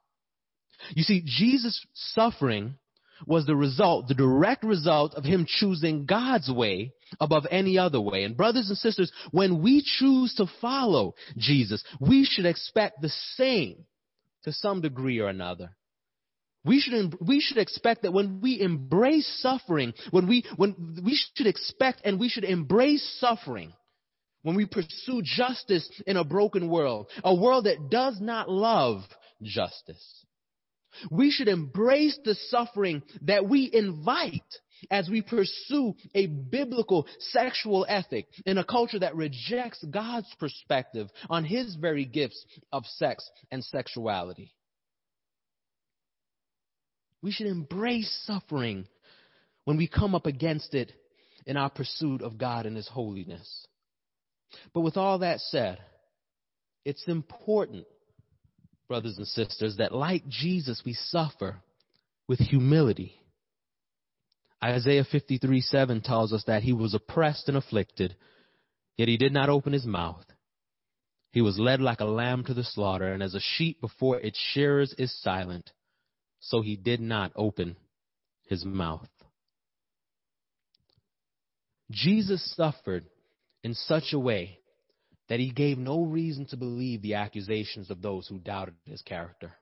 You 0.93 1.03
see, 1.03 1.23
Jesus' 1.25 1.83
suffering 1.93 2.75
was 3.25 3.45
the 3.45 3.55
result, 3.55 4.07
the 4.07 4.13
direct 4.13 4.63
result 4.63 5.15
of 5.15 5.23
him 5.23 5.45
choosing 5.47 6.05
God's 6.05 6.49
way 6.51 6.93
above 7.19 7.45
any 7.49 7.77
other 7.77 8.01
way. 8.01 8.23
And 8.23 8.35
brothers 8.35 8.69
and 8.69 8.77
sisters, 8.77 9.11
when 9.31 9.61
we 9.61 9.83
choose 9.83 10.33
to 10.35 10.47
follow 10.61 11.15
Jesus, 11.37 11.83
we 11.99 12.25
should 12.25 12.45
expect 12.45 13.01
the 13.01 13.09
same 13.35 13.85
to 14.43 14.51
some 14.51 14.81
degree 14.81 15.19
or 15.19 15.27
another. 15.27 15.75
We 16.63 16.79
should, 16.79 17.15
we 17.21 17.39
should 17.41 17.59
expect 17.59 18.01
that 18.01 18.11
when 18.11 18.41
we 18.41 18.59
embrace 18.59 19.27
suffering, 19.41 19.93
when 20.09 20.27
we, 20.27 20.43
when 20.55 20.99
we 21.03 21.15
should 21.35 21.45
expect 21.45 22.01
and 22.03 22.19
we 22.19 22.27
should 22.27 22.43
embrace 22.43 23.17
suffering, 23.19 23.71
when 24.41 24.55
we 24.55 24.65
pursue 24.65 25.21
justice 25.23 25.89
in 26.05 26.17
a 26.17 26.23
broken 26.23 26.69
world, 26.69 27.09
a 27.23 27.33
world 27.33 27.65
that 27.65 27.89
does 27.89 28.19
not 28.19 28.49
love 28.49 29.01
justice. 29.41 30.24
We 31.09 31.31
should 31.31 31.47
embrace 31.47 32.17
the 32.23 32.35
suffering 32.49 33.03
that 33.21 33.47
we 33.47 33.69
invite 33.71 34.41
as 34.91 35.09
we 35.09 35.21
pursue 35.21 35.95
a 36.13 36.27
biblical 36.27 37.07
sexual 37.19 37.85
ethic 37.87 38.27
in 38.45 38.57
a 38.57 38.63
culture 38.63 38.99
that 38.99 39.15
rejects 39.15 39.83
God's 39.83 40.33
perspective 40.39 41.09
on 41.29 41.45
his 41.45 41.75
very 41.75 42.05
gifts 42.05 42.45
of 42.71 42.85
sex 42.85 43.29
and 43.51 43.63
sexuality. 43.63 44.53
We 47.21 47.31
should 47.31 47.47
embrace 47.47 48.11
suffering 48.25 48.87
when 49.63 49.77
we 49.77 49.87
come 49.87 50.13
up 50.13 50.27
against 50.27 50.73
it 50.75 50.91
in 51.45 51.57
our 51.57 51.69
pursuit 51.69 52.21
of 52.21 52.37
God 52.37 52.65
and 52.65 52.75
his 52.75 52.87
holiness. 52.87 53.65
But 54.73 54.81
with 54.81 54.97
all 54.97 55.19
that 55.19 55.39
said, 55.39 55.79
it's 56.83 57.07
important 57.07 57.85
brothers 58.87 59.17
and 59.17 59.27
sisters, 59.27 59.77
that 59.77 59.93
like 59.93 60.27
Jesus, 60.27 60.81
we 60.85 60.93
suffer 60.93 61.57
with 62.27 62.39
humility. 62.39 63.13
Isaiah 64.63 65.05
53 65.09 65.61
7 65.61 66.01
tells 66.01 66.33
us 66.33 66.43
that 66.47 66.63
he 66.63 66.73
was 66.73 66.93
oppressed 66.93 67.47
and 67.47 67.57
afflicted, 67.57 68.15
yet 68.97 69.07
he 69.07 69.17
did 69.17 69.33
not 69.33 69.49
open 69.49 69.73
his 69.73 69.85
mouth. 69.85 70.25
He 71.31 71.41
was 71.41 71.59
led 71.59 71.81
like 71.81 71.99
a 71.99 72.05
lamb 72.05 72.45
to 72.45 72.53
the 72.53 72.63
slaughter, 72.63 73.11
and 73.11 73.21
as 73.21 73.35
a 73.35 73.41
sheep 73.41 73.81
before 73.81 74.19
its 74.19 74.39
shearers 74.53 74.95
is 74.97 75.21
silent, 75.21 75.71
so 76.39 76.61
he 76.61 76.77
did 76.77 77.01
not 77.01 77.31
open 77.35 77.75
his 78.47 78.63
mouth. 78.63 79.09
Jesus 81.91 82.55
suffered 82.55 83.05
in 83.63 83.73
such 83.73 84.13
a 84.13 84.19
way 84.19 84.59
that 85.29 85.39
he 85.39 85.51
gave 85.51 85.77
no 85.77 86.03
reason 86.03 86.45
to 86.47 86.57
believe 86.57 87.01
the 87.01 87.15
accusations 87.15 87.89
of 87.89 88.01
those 88.01 88.27
who 88.27 88.37
doubted 88.37 88.75
his 88.85 89.01
character. 89.01 89.53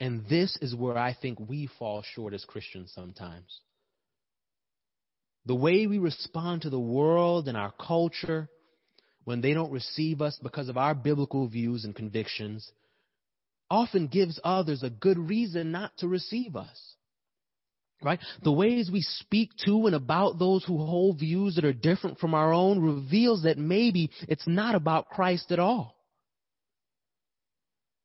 And 0.00 0.26
this 0.28 0.58
is 0.60 0.74
where 0.74 0.98
I 0.98 1.14
think 1.14 1.38
we 1.38 1.68
fall 1.78 2.02
short 2.02 2.34
as 2.34 2.44
Christians 2.44 2.92
sometimes. 2.94 3.60
The 5.46 5.54
way 5.54 5.86
we 5.86 5.98
respond 5.98 6.62
to 6.62 6.70
the 6.70 6.80
world 6.80 7.48
and 7.48 7.56
our 7.56 7.72
culture 7.72 8.48
when 9.24 9.40
they 9.40 9.54
don't 9.54 9.72
receive 9.72 10.20
us 10.20 10.38
because 10.42 10.68
of 10.68 10.76
our 10.76 10.94
biblical 10.94 11.48
views 11.48 11.84
and 11.84 11.94
convictions 11.94 12.70
often 13.70 14.08
gives 14.08 14.40
others 14.42 14.82
a 14.82 14.90
good 14.90 15.18
reason 15.18 15.70
not 15.70 15.96
to 15.98 16.08
receive 16.08 16.56
us 16.56 16.93
right? 18.04 18.20
The 18.42 18.52
ways 18.52 18.90
we 18.92 19.00
speak 19.00 19.50
to 19.64 19.86
and 19.86 19.94
about 19.94 20.38
those 20.38 20.64
who 20.64 20.76
hold 20.76 21.18
views 21.18 21.54
that 21.56 21.64
are 21.64 21.72
different 21.72 22.18
from 22.18 22.34
our 22.34 22.52
own 22.52 22.80
reveals 22.80 23.44
that 23.44 23.58
maybe 23.58 24.10
it's 24.28 24.46
not 24.46 24.74
about 24.74 25.08
Christ 25.08 25.50
at 25.50 25.58
all. 25.58 25.96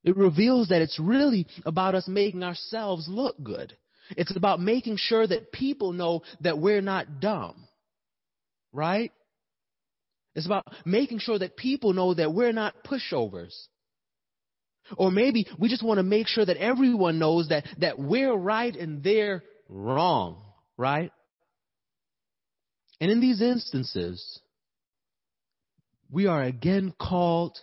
It 0.03 0.15
reveals 0.15 0.69
that 0.69 0.81
it's 0.81 0.99
really 0.99 1.45
about 1.65 1.93
us 1.93 2.07
making 2.07 2.43
ourselves 2.43 3.07
look 3.09 3.35
good. 3.43 3.75
It's 4.11 4.35
about 4.35 4.61
making 4.61 4.95
sure 4.97 5.27
that 5.27 5.51
people 5.51 5.91
know 5.91 6.21
that 6.41 6.57
we're 6.57 6.81
not 6.81 7.19
dumb. 7.19 7.67
Right? 8.71 9.11
It's 10.35 10.45
about 10.45 10.65
making 10.85 11.19
sure 11.19 11.37
that 11.37 11.57
people 11.57 11.93
know 11.93 12.13
that 12.13 12.33
we're 12.33 12.53
not 12.53 12.75
pushovers. 12.85 13.53
Or 14.97 15.11
maybe 15.11 15.45
we 15.59 15.67
just 15.67 15.83
want 15.83 15.97
to 15.97 16.03
make 16.03 16.27
sure 16.27 16.45
that 16.45 16.57
everyone 16.57 17.19
knows 17.19 17.49
that, 17.49 17.65
that 17.79 17.99
we're 17.99 18.33
right 18.33 18.75
and 18.75 19.03
they're 19.03 19.43
wrong, 19.69 20.41
right? 20.77 21.11
And 22.99 23.11
in 23.11 23.21
these 23.21 23.41
instances, 23.41 24.39
we 26.11 26.27
are 26.27 26.43
again 26.43 26.93
called 26.99 27.57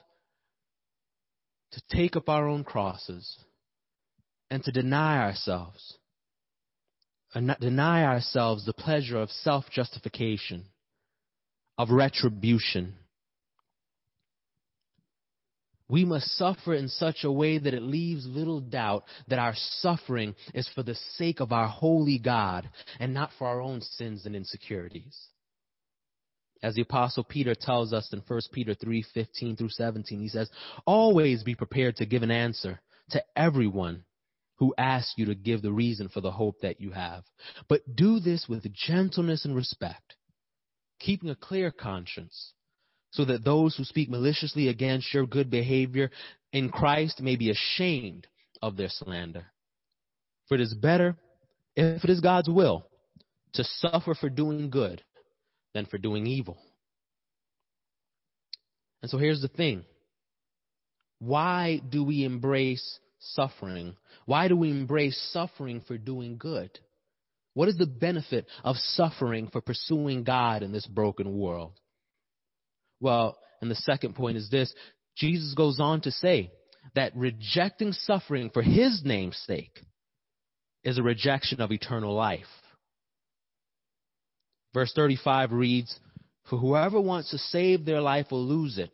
to 1.72 1.82
take 1.90 2.16
up 2.16 2.28
our 2.28 2.48
own 2.48 2.64
crosses 2.64 3.38
and 4.50 4.62
to 4.64 4.72
deny 4.72 5.18
ourselves, 5.18 5.98
uh, 7.34 7.38
and 7.38 7.56
deny 7.60 8.04
ourselves 8.04 8.64
the 8.64 8.72
pleasure 8.72 9.18
of 9.18 9.30
self 9.30 9.64
justification, 9.70 10.64
of 11.76 11.90
retribution. 11.90 12.94
We 15.88 16.04
must 16.04 16.36
suffer 16.36 16.74
in 16.74 16.88
such 16.88 17.22
a 17.22 17.30
way 17.30 17.58
that 17.58 17.74
it 17.74 17.82
leaves 17.82 18.26
little 18.26 18.60
doubt 18.60 19.04
that 19.28 19.38
our 19.38 19.54
suffering 19.54 20.34
is 20.52 20.68
for 20.68 20.82
the 20.82 20.96
sake 21.16 21.40
of 21.40 21.52
our 21.52 21.68
holy 21.68 22.18
God 22.18 22.68
and 22.98 23.14
not 23.14 23.30
for 23.38 23.46
our 23.46 23.60
own 23.60 23.80
sins 23.80 24.26
and 24.26 24.34
insecurities. 24.34 25.16
As 26.62 26.74
the 26.74 26.82
apostle 26.82 27.22
Peter 27.22 27.54
tells 27.54 27.92
us 27.92 28.12
in 28.12 28.20
1 28.20 28.40
Peter 28.52 28.74
3:15 28.74 29.56
through 29.56 29.68
17, 29.68 30.20
he 30.20 30.28
says, 30.28 30.50
"Always 30.86 31.44
be 31.44 31.54
prepared 31.54 31.96
to 31.96 32.06
give 32.06 32.22
an 32.22 32.30
answer 32.30 32.80
to 33.10 33.22
everyone 33.36 34.04
who 34.56 34.74
asks 34.76 35.14
you 35.16 35.26
to 35.26 35.34
give 35.34 35.62
the 35.62 35.72
reason 35.72 36.08
for 36.08 36.20
the 36.20 36.30
hope 36.30 36.60
that 36.60 36.80
you 36.80 36.90
have. 36.90 37.24
But 37.68 37.94
do 37.94 38.18
this 38.20 38.48
with 38.48 38.72
gentleness 38.72 39.44
and 39.44 39.54
respect, 39.54 40.16
keeping 40.98 41.30
a 41.30 41.36
clear 41.36 41.70
conscience, 41.70 42.52
so 43.16 43.24
that 43.24 43.44
those 43.44 43.74
who 43.74 43.84
speak 43.84 44.10
maliciously 44.10 44.68
against 44.68 45.12
your 45.14 45.26
good 45.26 45.50
behavior 45.50 46.10
in 46.52 46.68
Christ 46.68 47.22
may 47.22 47.36
be 47.36 47.50
ashamed 47.50 48.26
of 48.60 48.76
their 48.76 48.90
slander. 48.90 49.46
For 50.48 50.56
it 50.56 50.60
is 50.60 50.74
better, 50.74 51.16
if 51.74 52.04
it 52.04 52.10
is 52.10 52.20
God's 52.20 52.50
will, 52.50 52.86
to 53.54 53.64
suffer 53.64 54.14
for 54.14 54.28
doing 54.28 54.68
good 54.68 55.02
than 55.72 55.86
for 55.86 55.96
doing 55.96 56.26
evil. 56.26 56.58
And 59.00 59.10
so 59.10 59.16
here's 59.16 59.40
the 59.40 59.48
thing. 59.48 59.84
Why 61.18 61.80
do 61.88 62.04
we 62.04 62.22
embrace 62.22 62.98
suffering? 63.18 63.96
Why 64.26 64.48
do 64.48 64.58
we 64.58 64.70
embrace 64.70 65.18
suffering 65.32 65.80
for 65.88 65.96
doing 65.96 66.36
good? 66.36 66.78
What 67.54 67.68
is 67.68 67.78
the 67.78 67.86
benefit 67.86 68.46
of 68.62 68.76
suffering 68.76 69.48
for 69.50 69.62
pursuing 69.62 70.22
God 70.22 70.62
in 70.62 70.72
this 70.72 70.86
broken 70.86 71.38
world? 71.38 71.80
Well, 73.00 73.38
and 73.60 73.70
the 73.70 73.76
second 73.76 74.14
point 74.14 74.36
is 74.36 74.50
this 74.50 74.72
Jesus 75.16 75.54
goes 75.54 75.80
on 75.80 76.02
to 76.02 76.10
say 76.10 76.50
that 76.94 77.16
rejecting 77.16 77.92
suffering 77.92 78.50
for 78.50 78.62
his 78.62 79.02
name's 79.04 79.38
sake 79.46 79.80
is 80.84 80.98
a 80.98 81.02
rejection 81.02 81.60
of 81.60 81.72
eternal 81.72 82.14
life. 82.14 82.44
Verse 84.72 84.92
35 84.94 85.52
reads, 85.52 85.98
For 86.48 86.58
whoever 86.58 87.00
wants 87.00 87.30
to 87.30 87.38
save 87.38 87.84
their 87.84 88.00
life 88.00 88.26
will 88.30 88.46
lose 88.46 88.78
it. 88.78 88.90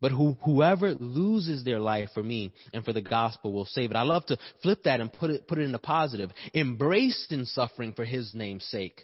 But 0.00 0.12
who, 0.12 0.36
whoever 0.44 0.94
loses 0.94 1.64
their 1.64 1.78
life 1.78 2.10
for 2.12 2.22
me 2.22 2.52
and 2.74 2.84
for 2.84 2.92
the 2.92 3.00
gospel 3.00 3.52
will 3.52 3.64
save 3.64 3.90
it. 3.90 3.96
I 3.96 4.02
love 4.02 4.26
to 4.26 4.36
flip 4.62 4.82
that 4.84 5.00
and 5.00 5.10
put 5.10 5.30
it, 5.30 5.48
put 5.48 5.58
it 5.58 5.62
in 5.62 5.72
the 5.72 5.78
positive. 5.78 6.30
Embraced 6.52 7.32
in 7.32 7.46
suffering 7.46 7.94
for 7.94 8.04
his 8.04 8.34
name's 8.34 8.64
sake 8.66 9.00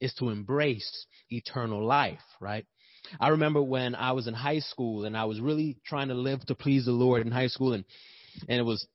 is 0.00 0.14
to 0.14 0.28
embrace 0.28 1.06
eternal 1.30 1.84
life, 1.84 2.20
right? 2.40 2.66
I 3.20 3.28
remember 3.28 3.62
when 3.62 3.94
I 3.94 4.12
was 4.12 4.26
in 4.26 4.34
high 4.34 4.60
school 4.60 5.04
and 5.04 5.16
I 5.16 5.24
was 5.24 5.40
really 5.40 5.76
trying 5.86 6.08
to 6.08 6.14
live 6.14 6.44
to 6.46 6.54
please 6.54 6.84
the 6.86 6.92
Lord 6.92 7.26
in 7.26 7.32
high 7.32 7.48
school 7.48 7.72
and, 7.72 7.84
and 8.48 8.58
it 8.58 8.64
was 8.64 8.86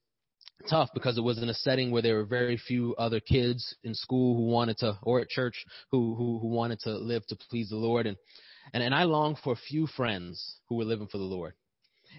tough 0.70 0.90
because 0.94 1.18
it 1.18 1.22
was 1.24 1.42
in 1.42 1.50
a 1.50 1.54
setting 1.54 1.92
where 1.92 2.02
there 2.02 2.18
were 2.18 2.26
very 2.26 2.58
few 2.58 2.96
other 2.96 3.20
kids 3.20 3.76
in 3.84 3.96
school 3.96 4.36
who 4.36 4.52
wanted 4.52 4.78
to 4.80 4.98
or 5.04 5.22
at 5.22 5.30
church 5.30 5.66
who 5.92 6.16
who, 6.16 6.40
who 6.40 6.48
wanted 6.48 6.80
to 6.82 6.92
live 6.98 7.26
to 7.28 7.38
please 7.50 7.70
the 7.70 7.78
Lord 7.78 8.06
and, 8.06 8.18
and 8.74 8.84
and 8.84 8.94
I 8.94 9.04
longed 9.04 9.38
for 9.44 9.54
a 9.54 9.56
few 9.56 9.88
friends 9.88 10.58
who 10.68 10.76
were 10.76 10.84
living 10.84 11.08
for 11.08 11.18
the 11.18 11.24
Lord. 11.24 11.54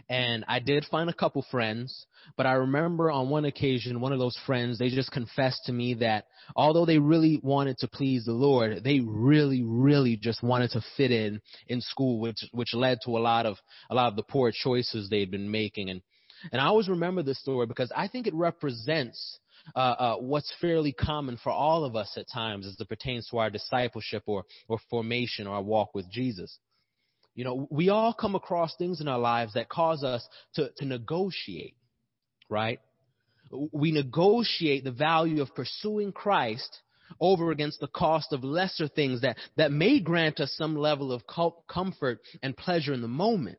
And 0.09 0.44
I 0.48 0.59
did 0.59 0.85
find 0.90 1.09
a 1.09 1.14
couple 1.14 1.44
friends, 1.50 2.07
but 2.37 2.46
I 2.46 2.55
remember 2.55 3.11
on 3.11 3.29
one 3.29 3.44
occasion, 3.44 4.00
one 4.00 4.12
of 4.12 4.18
those 4.18 4.38
friends, 4.46 4.79
they 4.79 4.88
just 4.88 5.12
confessed 5.12 5.62
to 5.66 5.72
me 5.72 5.94
that 5.94 6.26
although 6.57 6.85
they 6.85 6.98
really 6.98 7.40
wanted 7.42 7.79
to 7.79 7.88
please 7.88 8.24
the 8.24 8.33
Lord, 8.33 8.83
they 8.83 9.00
really, 9.00 9.62
really 9.62 10.16
just 10.16 10.42
wanted 10.42 10.70
to 10.72 10.85
fit 10.96 11.11
in 11.11 11.40
in 11.68 11.81
school, 11.81 12.20
which, 12.20 12.44
which 12.53 12.74
led 12.74 12.98
to 13.05 13.16
a 13.16 13.20
lot 13.20 13.46
of, 13.46 13.57
a 13.90 13.94
lot 13.94 14.09
of 14.09 14.16
the 14.16 14.22
poor 14.24 14.53
choices 14.53 15.09
they'd 15.09 15.31
been 15.31 15.50
making. 15.50 15.90
And 15.90 16.03
and 16.53 16.61
I 16.61 16.66
always 16.66 16.88
remember 16.88 17.22
this 17.22 17.40
story 17.40 17.66
because 17.66 17.92
I 17.94 18.09
think 18.09 18.26
it 18.26 18.35
represents 18.35 19.38
uh, 19.76 19.79
uh, 19.79 20.16
what's 20.16 20.53
fairly 20.61 20.92
common 20.92 21.37
for 21.42 21.50
all 21.50 21.85
of 21.85 21.96
us 21.96 22.12
at 22.16 22.26
times 22.33 22.66
as 22.66 22.76
it 22.79 22.88
pertains 22.88 23.29
to 23.29 23.38
our 23.38 23.50
discipleship 23.50 24.22
or, 24.26 24.44
or 24.68 24.79
formation 24.88 25.46
or 25.46 25.57
our 25.57 25.62
walk 25.62 25.94
with 25.94 26.11
Jesus. 26.11 26.59
You 27.40 27.44
know, 27.44 27.66
we 27.70 27.88
all 27.88 28.12
come 28.12 28.35
across 28.35 28.76
things 28.76 29.00
in 29.00 29.09
our 29.09 29.18
lives 29.18 29.55
that 29.55 29.70
cause 29.70 30.05
us 30.05 30.29
to, 30.57 30.68
to 30.76 30.85
negotiate, 30.85 31.74
right? 32.50 32.81
We 33.72 33.92
negotiate 33.92 34.85
the 34.85 34.92
value 34.92 35.40
of 35.40 35.55
pursuing 35.55 36.12
Christ 36.12 36.83
over 37.18 37.50
against 37.50 37.81
the 37.81 37.88
cost 37.88 38.35
of 38.35 38.44
lesser 38.44 38.88
things 38.88 39.22
that, 39.22 39.38
that 39.57 39.72
may 39.72 40.00
grant 40.00 40.38
us 40.38 40.53
some 40.55 40.76
level 40.76 41.12
of 41.12 41.22
comfort 41.66 42.20
and 42.42 42.55
pleasure 42.55 42.92
in 42.92 43.00
the 43.00 43.09
moment 43.09 43.59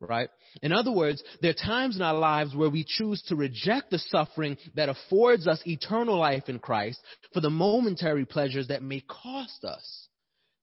right? 0.00 0.28
In 0.62 0.70
other 0.70 0.92
words, 0.92 1.24
there 1.42 1.50
are 1.50 1.54
times 1.54 1.96
in 1.96 2.02
our 2.02 2.14
lives 2.14 2.54
where 2.54 2.70
we 2.70 2.84
choose 2.86 3.20
to 3.22 3.34
reject 3.34 3.90
the 3.90 3.98
suffering 3.98 4.56
that 4.76 4.88
affords 4.88 5.48
us 5.48 5.60
eternal 5.66 6.16
life 6.16 6.44
in 6.48 6.60
Christ 6.60 7.00
for 7.34 7.40
the 7.40 7.50
momentary 7.50 8.24
pleasures 8.24 8.68
that 8.68 8.80
may 8.80 9.00
cost 9.00 9.64
us 9.64 10.06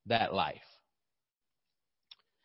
that 0.05 0.33
life. 0.33 0.55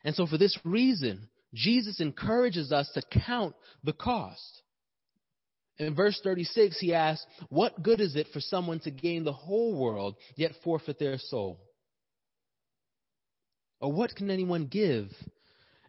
And 0.04 0.14
so 0.14 0.26
for 0.26 0.38
this 0.38 0.58
reason, 0.64 1.28
Jesus 1.54 2.00
encourages 2.00 2.72
us 2.72 2.90
to 2.94 3.02
count 3.26 3.54
the 3.84 3.92
cost. 3.92 4.62
In 5.78 5.94
verse 5.94 6.20
36, 6.22 6.78
he 6.78 6.94
asks, 6.94 7.24
What 7.48 7.82
good 7.82 8.00
is 8.00 8.14
it 8.14 8.28
for 8.32 8.40
someone 8.40 8.80
to 8.80 8.90
gain 8.90 9.24
the 9.24 9.32
whole 9.32 9.78
world 9.78 10.16
yet 10.36 10.52
forfeit 10.62 10.98
their 10.98 11.18
soul? 11.18 11.58
Or 13.80 13.90
what 13.90 14.14
can 14.14 14.30
anyone 14.30 14.66
give 14.66 15.08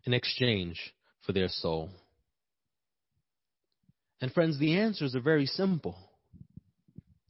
in 0.06 0.14
exchange 0.14 0.80
for 1.26 1.34
their 1.34 1.50
soul? 1.50 1.90
And 4.22 4.32
friends, 4.32 4.58
the 4.60 4.78
answers 4.78 5.16
are 5.16 5.22
very 5.22 5.46
simple. 5.46 5.98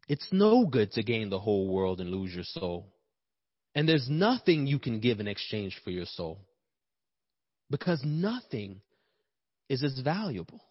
It's 0.08 0.28
no 0.32 0.66
good 0.66 0.92
to 0.94 1.04
gain 1.04 1.30
the 1.30 1.40
whole 1.40 1.74
world 1.74 2.00
and 2.00 2.12
lose 2.12 2.34
your 2.36 2.44
soul. 2.44 2.94
And 3.74 3.88
there's 3.88 4.10
nothing 4.10 4.68
you 4.68 4.78
can 4.78 5.00
give 5.00 5.20
in 5.20 5.28
exchange 5.28 5.80
for 5.84 5.90
your 5.90 6.06
soul. 6.06 6.40
Because 7.72 8.02
nothing 8.06 8.82
is 9.70 9.84
as 9.84 9.98
valuable. 10.04 10.62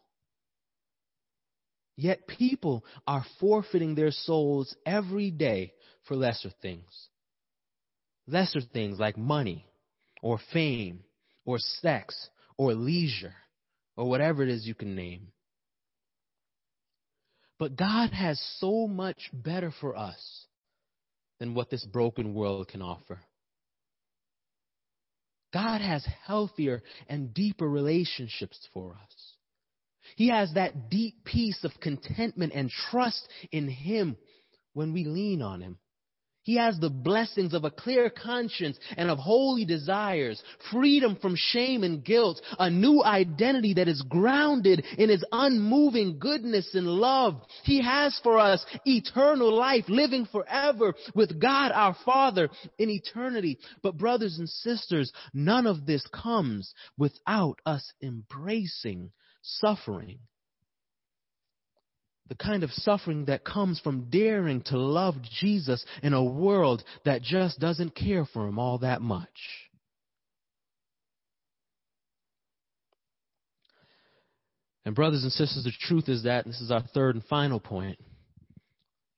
Yet 1.96 2.26
people 2.28 2.84
are 3.06 3.24
forfeiting 3.40 3.94
their 3.94 4.10
souls 4.10 4.76
every 4.86 5.30
day 5.30 5.72
for 6.06 6.14
lesser 6.14 6.50
things. 6.62 7.08
Lesser 8.26 8.60
things 8.60 8.98
like 8.98 9.16
money 9.16 9.66
or 10.22 10.38
fame 10.52 11.00
or 11.44 11.58
sex 11.58 12.28
or 12.56 12.74
leisure 12.74 13.34
or 13.96 14.08
whatever 14.08 14.42
it 14.42 14.50
is 14.50 14.66
you 14.66 14.74
can 14.74 14.94
name. 14.94 15.28
But 17.58 17.76
God 17.76 18.10
has 18.10 18.40
so 18.58 18.86
much 18.86 19.30
better 19.32 19.72
for 19.80 19.96
us 19.96 20.46
than 21.38 21.54
what 21.54 21.70
this 21.70 21.84
broken 21.84 22.34
world 22.34 22.68
can 22.68 22.82
offer. 22.82 23.20
God 25.52 25.80
has 25.80 26.06
healthier 26.24 26.82
and 27.08 27.34
deeper 27.34 27.68
relationships 27.68 28.68
for 28.72 28.92
us. 28.92 29.34
He 30.16 30.28
has 30.28 30.54
that 30.54 30.90
deep 30.90 31.24
peace 31.24 31.62
of 31.64 31.72
contentment 31.80 32.52
and 32.54 32.70
trust 32.70 33.28
in 33.52 33.68
Him 33.68 34.16
when 34.72 34.92
we 34.92 35.04
lean 35.04 35.42
on 35.42 35.60
Him. 35.60 35.78
He 36.50 36.56
has 36.56 36.80
the 36.80 36.90
blessings 36.90 37.54
of 37.54 37.64
a 37.64 37.70
clear 37.70 38.10
conscience 38.10 38.76
and 38.96 39.08
of 39.08 39.18
holy 39.18 39.64
desires, 39.64 40.42
freedom 40.72 41.14
from 41.14 41.36
shame 41.36 41.84
and 41.84 42.04
guilt, 42.04 42.42
a 42.58 42.68
new 42.68 43.04
identity 43.04 43.74
that 43.74 43.86
is 43.86 44.02
grounded 44.02 44.84
in 44.98 45.10
His 45.10 45.24
unmoving 45.30 46.18
goodness 46.18 46.74
and 46.74 46.88
love. 46.88 47.40
He 47.62 47.80
has 47.82 48.18
for 48.24 48.36
us 48.36 48.66
eternal 48.84 49.54
life, 49.54 49.84
living 49.86 50.26
forever 50.26 50.94
with 51.14 51.40
God 51.40 51.70
our 51.70 51.94
Father 52.04 52.48
in 52.80 52.90
eternity. 52.90 53.60
But 53.80 53.96
brothers 53.96 54.40
and 54.40 54.48
sisters, 54.48 55.12
none 55.32 55.68
of 55.68 55.86
this 55.86 56.04
comes 56.08 56.74
without 56.98 57.60
us 57.64 57.92
embracing 58.02 59.12
suffering. 59.40 60.18
The 62.30 62.36
kind 62.36 62.62
of 62.62 62.70
suffering 62.70 63.24
that 63.24 63.44
comes 63.44 63.80
from 63.80 64.08
daring 64.08 64.62
to 64.66 64.78
love 64.78 65.16
Jesus 65.40 65.84
in 66.00 66.12
a 66.12 66.24
world 66.24 66.84
that 67.04 67.22
just 67.22 67.58
doesn't 67.58 67.96
care 67.96 68.24
for 68.24 68.46
him 68.46 68.56
all 68.56 68.78
that 68.78 69.02
much. 69.02 69.28
And, 74.84 74.94
brothers 74.94 75.24
and 75.24 75.32
sisters, 75.32 75.64
the 75.64 75.72
truth 75.88 76.08
is 76.08 76.22
that, 76.22 76.46
this 76.46 76.60
is 76.60 76.70
our 76.70 76.84
third 76.94 77.16
and 77.16 77.24
final 77.24 77.58
point, 77.58 77.98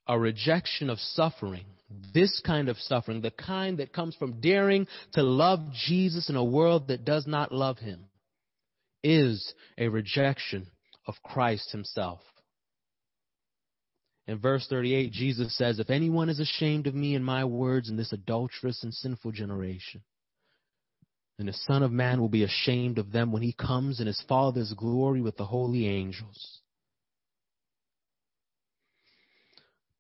a 0.09 0.19
rejection 0.19 0.89
of 0.89 0.99
suffering, 0.99 1.67
this 2.15 2.41
kind 2.47 2.71
of 2.71 2.79
suffering, 2.79 3.21
the 3.21 3.31
kind 3.31 3.79
that 3.79 3.93
comes 3.93 4.17
from 4.17 4.41
daring 4.41 4.87
to 5.13 5.23
love 5.23 5.61
Jesus 5.87 6.31
in 6.31 6.37
a 6.37 6.43
world 6.43 6.89
that 6.89 7.05
does 7.05 7.27
not 7.27 7.53
love 7.53 7.77
him, 7.77 8.07
is 9.05 9.53
a 9.77 9.89
rejection 9.89 10.67
of 11.07 11.15
Christ 11.23 11.73
himself. 11.73 12.21
In 14.27 14.39
verse 14.39 14.67
38, 14.69 15.13
Jesus 15.13 15.57
says, 15.57 15.79
If 15.79 15.91
anyone 15.91 16.29
is 16.29 16.39
ashamed 16.39 16.87
of 16.87 16.95
me 16.95 17.15
and 17.15 17.25
my 17.25 17.45
words 17.45 17.89
in 17.89 17.97
this 17.97 18.13
adulterous 18.13 18.83
and 18.83 18.95
sinful 18.95 19.33
generation, 19.33 20.03
then 21.39 21.47
the 21.47 21.53
Son 21.53 21.83
of 21.83 21.91
Man 21.91 22.21
will 22.21 22.29
be 22.29 22.45
ashamed 22.45 22.99
of 22.99 23.11
them 23.11 23.33
when 23.33 23.43
he 23.43 23.53
comes 23.53 24.01
in 24.01 24.07
his 24.07 24.23
Father's 24.29 24.73
glory 24.75 25.21
with 25.21 25.37
the 25.37 25.45
holy 25.45 25.89
angels. 25.89 26.61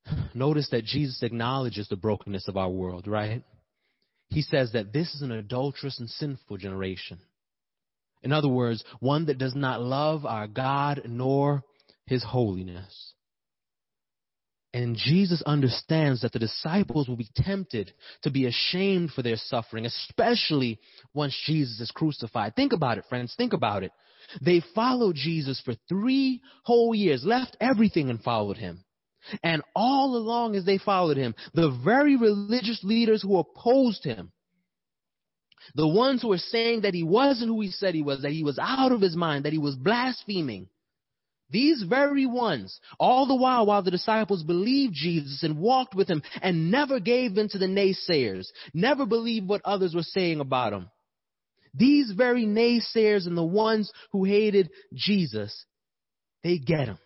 Notice 0.34 0.68
that 0.70 0.84
Jesus 0.84 1.22
acknowledges 1.22 1.88
the 1.88 1.96
brokenness 1.96 2.46
of 2.46 2.56
our 2.56 2.70
world, 2.70 3.08
right? 3.08 3.42
He 4.28 4.42
says 4.42 4.72
that 4.72 4.92
this 4.92 5.14
is 5.14 5.22
an 5.22 5.32
adulterous 5.32 5.98
and 5.98 6.08
sinful 6.08 6.58
generation. 6.58 7.18
In 8.22 8.32
other 8.32 8.48
words, 8.48 8.84
one 9.00 9.26
that 9.26 9.38
does 9.38 9.56
not 9.56 9.82
love 9.82 10.24
our 10.24 10.46
God 10.46 11.02
nor 11.06 11.64
his 12.06 12.22
holiness. 12.22 13.11
And 14.74 14.96
Jesus 14.96 15.42
understands 15.42 16.22
that 16.22 16.32
the 16.32 16.38
disciples 16.38 17.06
will 17.06 17.16
be 17.16 17.28
tempted 17.36 17.92
to 18.22 18.30
be 18.30 18.46
ashamed 18.46 19.10
for 19.12 19.22
their 19.22 19.36
suffering, 19.36 19.84
especially 19.84 20.80
once 21.12 21.38
Jesus 21.44 21.78
is 21.80 21.90
crucified. 21.90 22.56
Think 22.56 22.72
about 22.72 22.96
it, 22.96 23.04
friends. 23.08 23.34
Think 23.36 23.52
about 23.52 23.82
it. 23.82 23.92
They 24.40 24.62
followed 24.74 25.16
Jesus 25.16 25.60
for 25.60 25.74
three 25.88 26.40
whole 26.62 26.94
years, 26.94 27.22
left 27.24 27.56
everything 27.60 28.08
and 28.08 28.22
followed 28.22 28.56
him. 28.56 28.82
And 29.42 29.62
all 29.76 30.16
along 30.16 30.56
as 30.56 30.64
they 30.64 30.78
followed 30.78 31.16
him, 31.16 31.34
the 31.54 31.78
very 31.84 32.16
religious 32.16 32.82
leaders 32.82 33.22
who 33.22 33.38
opposed 33.38 34.04
him, 34.04 34.32
the 35.74 35.86
ones 35.86 36.22
who 36.22 36.28
were 36.28 36.38
saying 36.38 36.80
that 36.82 36.94
he 36.94 37.02
wasn't 37.02 37.48
who 37.48 37.60
he 37.60 37.70
said 37.70 37.94
he 37.94 38.02
was, 38.02 38.22
that 38.22 38.32
he 38.32 38.42
was 38.42 38.58
out 38.58 38.90
of 38.90 39.00
his 39.00 39.14
mind, 39.14 39.44
that 39.44 39.52
he 39.52 39.58
was 39.58 39.76
blaspheming, 39.76 40.68
these 41.52 41.84
very 41.86 42.24
ones, 42.24 42.80
all 42.98 43.26
the 43.26 43.34
while, 43.34 43.66
while 43.66 43.82
the 43.82 43.90
disciples 43.90 44.42
believed 44.42 44.94
Jesus 44.94 45.42
and 45.42 45.58
walked 45.58 45.94
with 45.94 46.08
him 46.08 46.22
and 46.40 46.70
never 46.70 46.98
gave 46.98 47.36
in 47.36 47.48
to 47.50 47.58
the 47.58 47.66
naysayers, 47.66 48.46
never 48.72 49.04
believed 49.04 49.46
what 49.46 49.60
others 49.64 49.94
were 49.94 50.02
saying 50.02 50.40
about 50.40 50.72
him. 50.72 50.90
These 51.74 52.12
very 52.16 52.44
naysayers 52.44 53.26
and 53.26 53.36
the 53.36 53.44
ones 53.44 53.92
who 54.12 54.24
hated 54.24 54.70
Jesus, 54.94 55.64
they 56.42 56.58
get 56.58 56.88
him. 56.88 56.98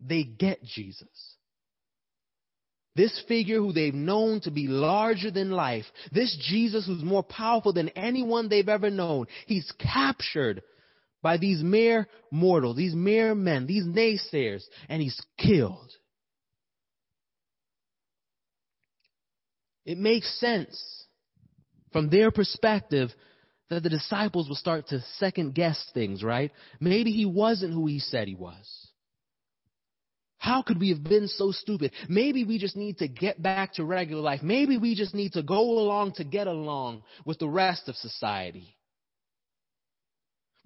They 0.00 0.22
get 0.22 0.62
Jesus. 0.62 1.08
This 2.94 3.22
figure 3.28 3.58
who 3.58 3.72
they've 3.72 3.94
known 3.94 4.40
to 4.40 4.50
be 4.50 4.66
larger 4.66 5.30
than 5.30 5.50
life, 5.50 5.84
this 6.12 6.36
Jesus 6.48 6.86
who's 6.86 7.02
more 7.02 7.22
powerful 7.22 7.72
than 7.72 7.90
anyone 7.90 8.48
they've 8.48 8.68
ever 8.68 8.90
known, 8.90 9.26
he's 9.46 9.72
captured 9.78 10.62
by 11.22 11.36
these 11.36 11.62
mere 11.62 12.08
mortals, 12.30 12.76
these 12.76 12.94
mere 12.94 13.34
men, 13.34 13.66
these 13.66 13.84
naysayers, 13.84 14.62
and 14.88 15.02
he's 15.02 15.20
killed. 15.36 15.90
It 19.84 19.98
makes 19.98 20.38
sense 20.38 21.06
from 21.92 22.10
their 22.10 22.30
perspective 22.30 23.10
that 23.70 23.82
the 23.82 23.88
disciples 23.90 24.48
will 24.48 24.56
start 24.56 24.88
to 24.88 25.02
second 25.18 25.54
guess 25.54 25.82
things, 25.94 26.22
right? 26.22 26.52
Maybe 26.80 27.10
he 27.10 27.26
wasn't 27.26 27.74
who 27.74 27.86
he 27.86 27.98
said 27.98 28.28
he 28.28 28.34
was. 28.34 28.88
How 30.38 30.62
could 30.62 30.78
we 30.78 30.90
have 30.90 31.02
been 31.02 31.26
so 31.26 31.50
stupid? 31.50 31.92
Maybe 32.08 32.44
we 32.44 32.58
just 32.58 32.76
need 32.76 32.98
to 32.98 33.08
get 33.08 33.42
back 33.42 33.74
to 33.74 33.84
regular 33.84 34.22
life. 34.22 34.40
Maybe 34.42 34.78
we 34.78 34.94
just 34.94 35.14
need 35.14 35.32
to 35.32 35.42
go 35.42 35.60
along 35.60 36.12
to 36.12 36.24
get 36.24 36.46
along 36.46 37.02
with 37.24 37.38
the 37.38 37.48
rest 37.48 37.88
of 37.88 37.96
society. 37.96 38.76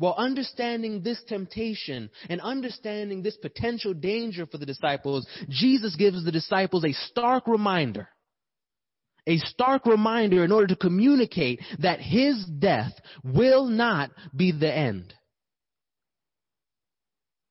While 0.02 0.16
understanding 0.18 1.04
this 1.04 1.22
temptation 1.28 2.10
and 2.28 2.40
understanding 2.40 3.22
this 3.22 3.36
potential 3.36 3.94
danger 3.94 4.46
for 4.46 4.58
the 4.58 4.66
disciples, 4.66 5.24
Jesus 5.48 5.94
gives 5.94 6.24
the 6.24 6.32
disciples 6.32 6.84
a 6.84 6.92
stark 6.92 7.46
reminder. 7.46 8.08
A 9.28 9.38
stark 9.38 9.86
reminder 9.86 10.42
in 10.42 10.50
order 10.50 10.66
to 10.66 10.74
communicate 10.74 11.60
that 11.78 12.00
his 12.00 12.44
death 12.46 12.90
will 13.22 13.66
not 13.66 14.10
be 14.34 14.50
the 14.50 14.76
end. 14.76 15.14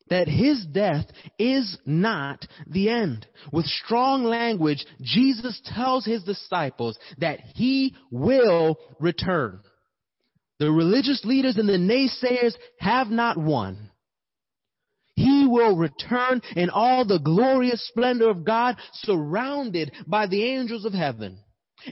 That 0.10 0.28
his 0.28 0.66
death 0.66 1.06
is 1.40 1.78
not 1.86 2.46
the 2.68 2.90
end. 2.90 3.28
With 3.54 3.66
strong 3.66 4.26
language, 4.26 4.86
Jesus 5.00 5.62
tells 5.74 6.04
his 6.04 6.26
disciples 6.26 7.00
that 7.20 7.40
he 7.56 7.96
will 8.12 8.76
return. 9.00 9.62
The 10.62 10.72
religious 10.72 11.26
leaders 11.26 11.58
and 11.58 11.68
the 11.68 11.74
naysayers 11.74 12.54
have 12.78 13.10
not 13.10 13.36
won. 13.36 13.90
He 15.16 15.48
will 15.48 15.76
return 15.76 16.40
in 16.56 16.70
all 16.70 17.04
the 17.04 17.18
glorious 17.18 17.88
splendor 17.88 18.30
of 18.30 18.46
God, 18.46 18.76
surrounded 18.94 19.92
by 20.06 20.28
the 20.28 20.44
angels 20.44 20.86
of 20.86 20.94
heaven. 20.94 21.40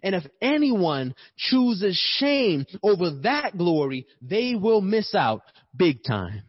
And 0.03 0.13
if 0.13 0.23
anyone 0.39 1.15
chooses 1.35 1.97
shame 2.19 2.67
over 2.83 3.09
that 3.23 3.57
glory, 3.57 4.05
they 4.21 4.53
will 4.53 4.81
miss 4.81 5.15
out 5.15 5.41
big 5.75 6.03
time. 6.03 6.43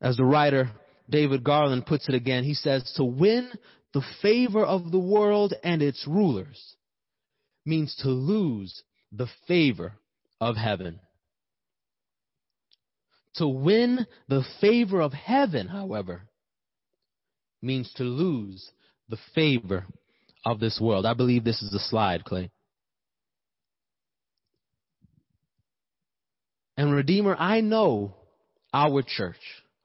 As 0.00 0.16
the 0.16 0.24
writer 0.24 0.68
David 1.08 1.44
Garland 1.44 1.86
puts 1.86 2.08
it 2.08 2.16
again, 2.16 2.42
he 2.42 2.54
says, 2.54 2.92
to 2.96 3.04
win 3.04 3.52
the 3.94 4.02
favor 4.20 4.64
of 4.64 4.90
the 4.90 4.98
world 4.98 5.54
and 5.62 5.80
its 5.80 6.08
rulers 6.08 6.74
means 7.64 7.94
to 8.02 8.08
lose 8.08 8.82
the 9.12 9.28
favor 9.46 9.94
of 10.40 10.56
heaven. 10.56 11.00
To 13.36 13.48
win 13.48 14.06
the 14.28 14.44
favor 14.60 15.00
of 15.00 15.12
heaven, 15.12 15.68
however, 15.68 16.22
means 17.62 17.92
to 17.96 18.04
lose 18.04 18.70
the 19.08 19.18
favor 19.34 19.86
of 20.44 20.60
this 20.60 20.80
world. 20.80 21.06
I 21.06 21.14
believe 21.14 21.44
this 21.44 21.62
is 21.62 21.70
the 21.70 21.78
slide, 21.78 22.24
Clay. 22.24 22.50
And 26.76 26.92
Redeemer, 26.94 27.36
I 27.38 27.60
know 27.60 28.14
our 28.72 29.02
church. 29.02 29.36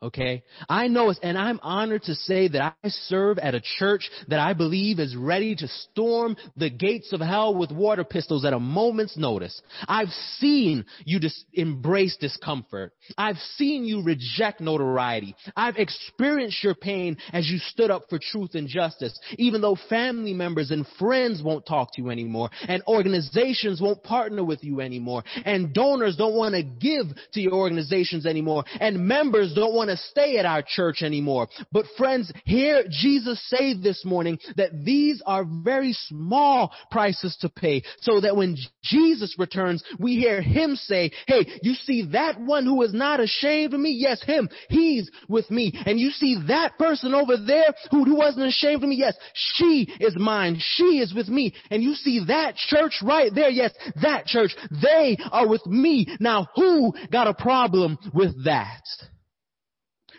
Okay? 0.05 0.43
I 0.69 0.87
know 0.87 1.09
it, 1.09 1.17
and 1.23 1.35
I'm 1.35 1.59
honored 1.63 2.03
to 2.03 2.13
say 2.13 2.47
that 2.49 2.75
I 2.83 2.89
serve 2.89 3.39
at 3.39 3.55
a 3.55 3.61
church 3.79 4.11
that 4.27 4.39
I 4.39 4.53
believe 4.53 4.99
is 4.99 5.15
ready 5.15 5.55
to 5.55 5.67
storm 5.67 6.37
the 6.55 6.69
gates 6.69 7.11
of 7.11 7.21
hell 7.21 7.55
with 7.55 7.71
water 7.71 8.03
pistols 8.03 8.45
at 8.45 8.53
a 8.53 8.59
moment's 8.59 9.17
notice. 9.17 9.59
I've 9.87 10.11
seen 10.37 10.85
you 11.05 11.19
dis- 11.19 11.45
embrace 11.53 12.17
discomfort. 12.17 12.93
I've 13.17 13.39
seen 13.55 13.83
you 13.83 14.03
reject 14.03 14.61
notoriety. 14.61 15.35
I've 15.55 15.77
experienced 15.77 16.63
your 16.63 16.75
pain 16.75 17.17
as 17.33 17.49
you 17.49 17.57
stood 17.57 17.89
up 17.89 18.03
for 18.07 18.19
truth 18.19 18.53
and 18.53 18.67
justice, 18.67 19.19
even 19.39 19.61
though 19.61 19.75
family 19.89 20.33
members 20.33 20.69
and 20.69 20.85
friends 20.99 21.41
won't 21.41 21.65
talk 21.65 21.95
to 21.95 22.03
you 22.03 22.11
anymore, 22.11 22.51
and 22.67 22.83
organizations 22.87 23.81
won't 23.81 24.03
partner 24.03 24.43
with 24.43 24.63
you 24.63 24.81
anymore, 24.81 25.23
and 25.45 25.73
donors 25.73 26.15
don't 26.15 26.35
want 26.35 26.53
to 26.53 26.61
give 26.61 27.07
to 27.33 27.41
your 27.41 27.53
organizations 27.53 28.27
anymore, 28.27 28.65
and 28.79 28.99
members 28.99 29.51
don't 29.55 29.73
want 29.73 29.89
to 29.89 29.94
to 29.95 30.01
stay 30.09 30.37
at 30.37 30.45
our 30.45 30.63
church 30.65 31.01
anymore. 31.01 31.47
But 31.71 31.85
friends, 31.97 32.31
hear 32.45 32.83
Jesus 32.89 33.41
say 33.49 33.73
this 33.73 34.03
morning 34.05 34.39
that 34.57 34.71
these 34.83 35.21
are 35.25 35.45
very 35.45 35.93
small 35.93 36.71
prices 36.91 37.37
to 37.41 37.49
pay 37.49 37.83
so 38.01 38.21
that 38.21 38.35
when 38.35 38.57
Jesus 38.83 39.35
returns, 39.37 39.83
we 39.99 40.15
hear 40.15 40.41
him 40.41 40.75
say, 40.75 41.11
hey, 41.27 41.45
you 41.61 41.73
see 41.73 42.09
that 42.11 42.39
one 42.39 42.65
who 42.65 42.81
is 42.83 42.93
not 42.93 43.19
ashamed 43.19 43.73
of 43.73 43.79
me? 43.79 43.95
Yes, 43.97 44.21
him. 44.23 44.49
He's 44.69 45.09
with 45.27 45.49
me. 45.49 45.73
And 45.85 45.99
you 45.99 46.11
see 46.11 46.37
that 46.47 46.77
person 46.77 47.13
over 47.13 47.37
there 47.37 47.73
who, 47.91 48.03
who 48.03 48.15
wasn't 48.15 48.47
ashamed 48.47 48.83
of 48.83 48.89
me? 48.89 48.95
Yes, 48.95 49.15
she 49.33 49.87
is 49.99 50.15
mine. 50.17 50.57
She 50.59 50.99
is 50.99 51.13
with 51.13 51.27
me. 51.27 51.53
And 51.71 51.81
you 51.81 51.93
see 51.93 52.25
that 52.27 52.55
church 52.55 53.01
right 53.03 53.31
there? 53.33 53.49
Yes, 53.49 53.73
that 54.01 54.25
church. 54.25 54.55
They 54.81 55.17
are 55.31 55.47
with 55.47 55.65
me. 55.65 56.07
Now 56.19 56.47
who 56.55 56.93
got 57.11 57.27
a 57.27 57.33
problem 57.33 57.97
with 58.13 58.45
that? 58.45 58.83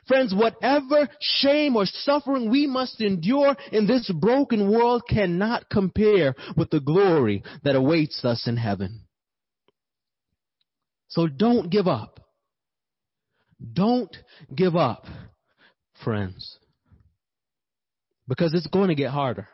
Friends, 0.06 0.32
whatever 0.34 1.08
shame 1.20 1.74
or 1.74 1.84
suffering 1.84 2.48
we 2.50 2.66
must 2.66 3.00
endure 3.00 3.56
in 3.72 3.86
this 3.86 4.10
broken 4.20 4.70
world 4.70 5.02
cannot 5.08 5.68
compare 5.68 6.34
with 6.56 6.70
the 6.70 6.80
glory 6.80 7.42
that 7.64 7.74
awaits 7.74 8.24
us 8.24 8.46
in 8.46 8.56
heaven. 8.56 9.02
So 11.08 11.26
don't 11.26 11.70
give 11.70 11.88
up. 11.88 12.20
Don't 13.72 14.14
give 14.54 14.76
up, 14.76 15.06
friends. 16.04 16.58
Because 18.28 18.54
it's 18.54 18.66
going 18.66 18.88
to 18.88 18.94
get 18.94 19.10
harder. 19.10 19.48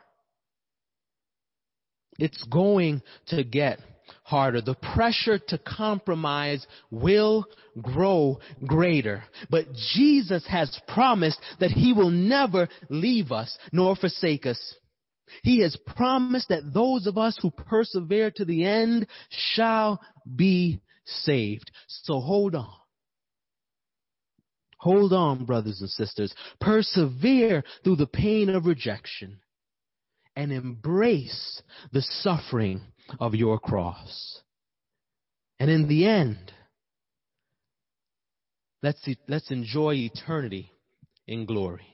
It's 2.19 2.43
going 2.43 3.01
to 3.27 3.43
get 3.43 3.79
harder. 4.23 4.61
The 4.61 4.75
pressure 4.75 5.39
to 5.47 5.57
compromise 5.57 6.65
will 6.91 7.45
grow 7.81 8.39
greater. 8.65 9.23
But 9.49 9.73
Jesus 9.93 10.45
has 10.47 10.79
promised 10.87 11.39
that 11.59 11.71
he 11.71 11.93
will 11.93 12.09
never 12.09 12.67
leave 12.89 13.31
us 13.31 13.57
nor 13.71 13.95
forsake 13.95 14.45
us. 14.45 14.75
He 15.41 15.61
has 15.61 15.75
promised 15.95 16.49
that 16.49 16.73
those 16.73 17.07
of 17.07 17.17
us 17.17 17.37
who 17.41 17.49
persevere 17.49 18.31
to 18.35 18.45
the 18.45 18.65
end 18.65 19.07
shall 19.29 19.99
be 20.35 20.81
saved. 21.05 21.71
So 21.87 22.19
hold 22.19 22.55
on. 22.55 22.73
Hold 24.77 25.13
on, 25.13 25.45
brothers 25.45 25.79
and 25.79 25.89
sisters. 25.89 26.33
Persevere 26.59 27.63
through 27.83 27.95
the 27.95 28.05
pain 28.05 28.49
of 28.49 28.65
rejection 28.65 29.39
and 30.35 30.51
embrace 30.51 31.61
the 31.91 32.01
suffering 32.01 32.81
of 33.19 33.35
your 33.35 33.59
cross. 33.59 34.39
And 35.59 35.69
in 35.69 35.87
the 35.87 36.05
end, 36.05 36.51
let's, 38.81 39.07
let's 39.27 39.51
enjoy 39.51 39.95
eternity 39.95 40.71
in 41.27 41.45
glory. 41.45 41.87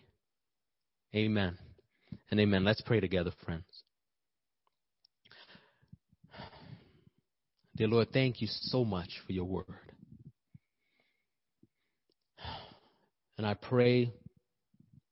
Amen 1.15 1.57
and 2.31 2.39
amen. 2.39 2.63
Let's 2.63 2.81
pray 2.81 2.99
together, 2.99 3.31
friends. 3.45 3.65
Dear 7.75 7.87
Lord, 7.87 8.09
thank 8.11 8.41
you 8.41 8.47
so 8.49 8.83
much 8.83 9.09
for 9.25 9.31
your 9.31 9.45
word. 9.45 9.65
And 13.37 13.47
I 13.47 13.53
pray 13.53 14.11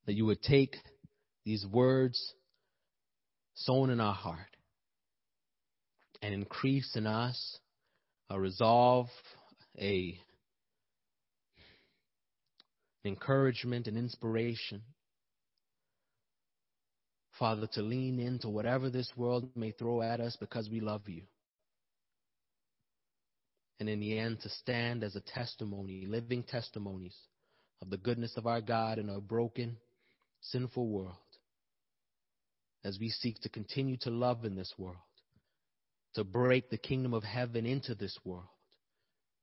that 0.06 0.14
you 0.14 0.26
would 0.26 0.42
take 0.42 0.76
these 1.46 1.66
words 1.66 2.34
sown 3.54 3.90
in 3.90 4.02
our 4.02 4.14
heart 4.14 4.57
and 6.21 6.34
increase 6.34 6.95
in 6.95 7.08
us 7.08 7.60
a 8.30 8.39
resolve, 8.39 9.08
a 9.80 10.19
encouragement 13.06 13.88
and 13.88 13.97
inspiration. 13.97 14.82
Father, 17.39 17.67
to 17.73 17.82
lean 17.82 18.19
into 18.19 18.49
whatever 18.49 18.89
this 18.89 19.12
world 19.15 19.49
may 19.56 19.71
throw 19.71 20.01
at 20.01 20.19
us 20.19 20.36
because 20.39 20.69
we 20.69 20.80
love 20.80 21.08
you. 21.08 21.21
And 23.80 23.88
in 23.88 23.99
the 23.99 24.17
end, 24.17 24.39
to 24.41 24.49
stand 24.49 25.03
as 25.03 25.15
a 25.15 25.21
testimony, 25.21 26.06
living 26.08 26.43
testimonies 26.43 27.15
of 27.82 27.91
the 27.91 27.97
goodness 27.97 28.36
of 28.36 28.47
our 28.47 28.60
God 28.60 28.97
in 28.97 29.08
a 29.10 29.21
broken, 29.21 29.77
sinful 30.41 30.88
world 30.88 31.15
as 32.84 32.97
we 32.99 33.10
seek 33.10 33.39
to 33.41 33.49
continue 33.49 33.97
to 33.97 34.10
love 34.10 34.45
in 34.45 34.56
this 34.56 34.73
world, 34.77 34.97
to 36.17 36.23
break 36.23 36.71
the 36.71 36.77
kingdom 36.80 37.13
of 37.13 37.23
heaven 37.23 37.67
into 37.67 37.93
this 37.93 38.17
world, 38.25 38.49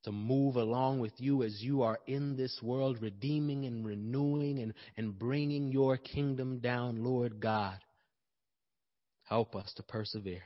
to 0.02 0.10
move 0.10 0.56
along 0.56 0.98
with 0.98 1.12
you 1.18 1.44
as 1.44 1.62
you 1.62 1.82
are 1.82 2.00
in 2.08 2.36
this 2.36 2.58
world, 2.60 3.00
redeeming 3.00 3.64
and 3.64 3.86
renewing 3.86 4.58
and, 4.58 4.74
and 4.96 5.16
bringing 5.16 5.68
your 5.68 5.96
kingdom 5.96 6.58
down, 6.58 7.04
Lord 7.04 7.38
God. 7.38 7.78
Help 9.28 9.54
us 9.54 9.72
to 9.76 9.84
persevere. 9.84 10.42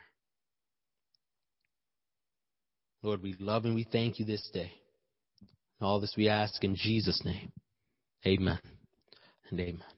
Lord, 3.03 3.23
we 3.23 3.35
love 3.41 3.65
and 3.65 3.75
we 3.75 3.89
thank 3.91 4.19
you 4.19 4.27
this 4.27 4.51
day. 4.53 4.71
All 5.81 5.99
this 5.99 6.13
we 6.15 6.29
ask 6.29 6.63
in 6.63 6.77
Jesus' 6.77 7.23
name. 7.25 7.51
Amen 8.27 8.59
and 9.51 9.59
amen. 9.59 9.98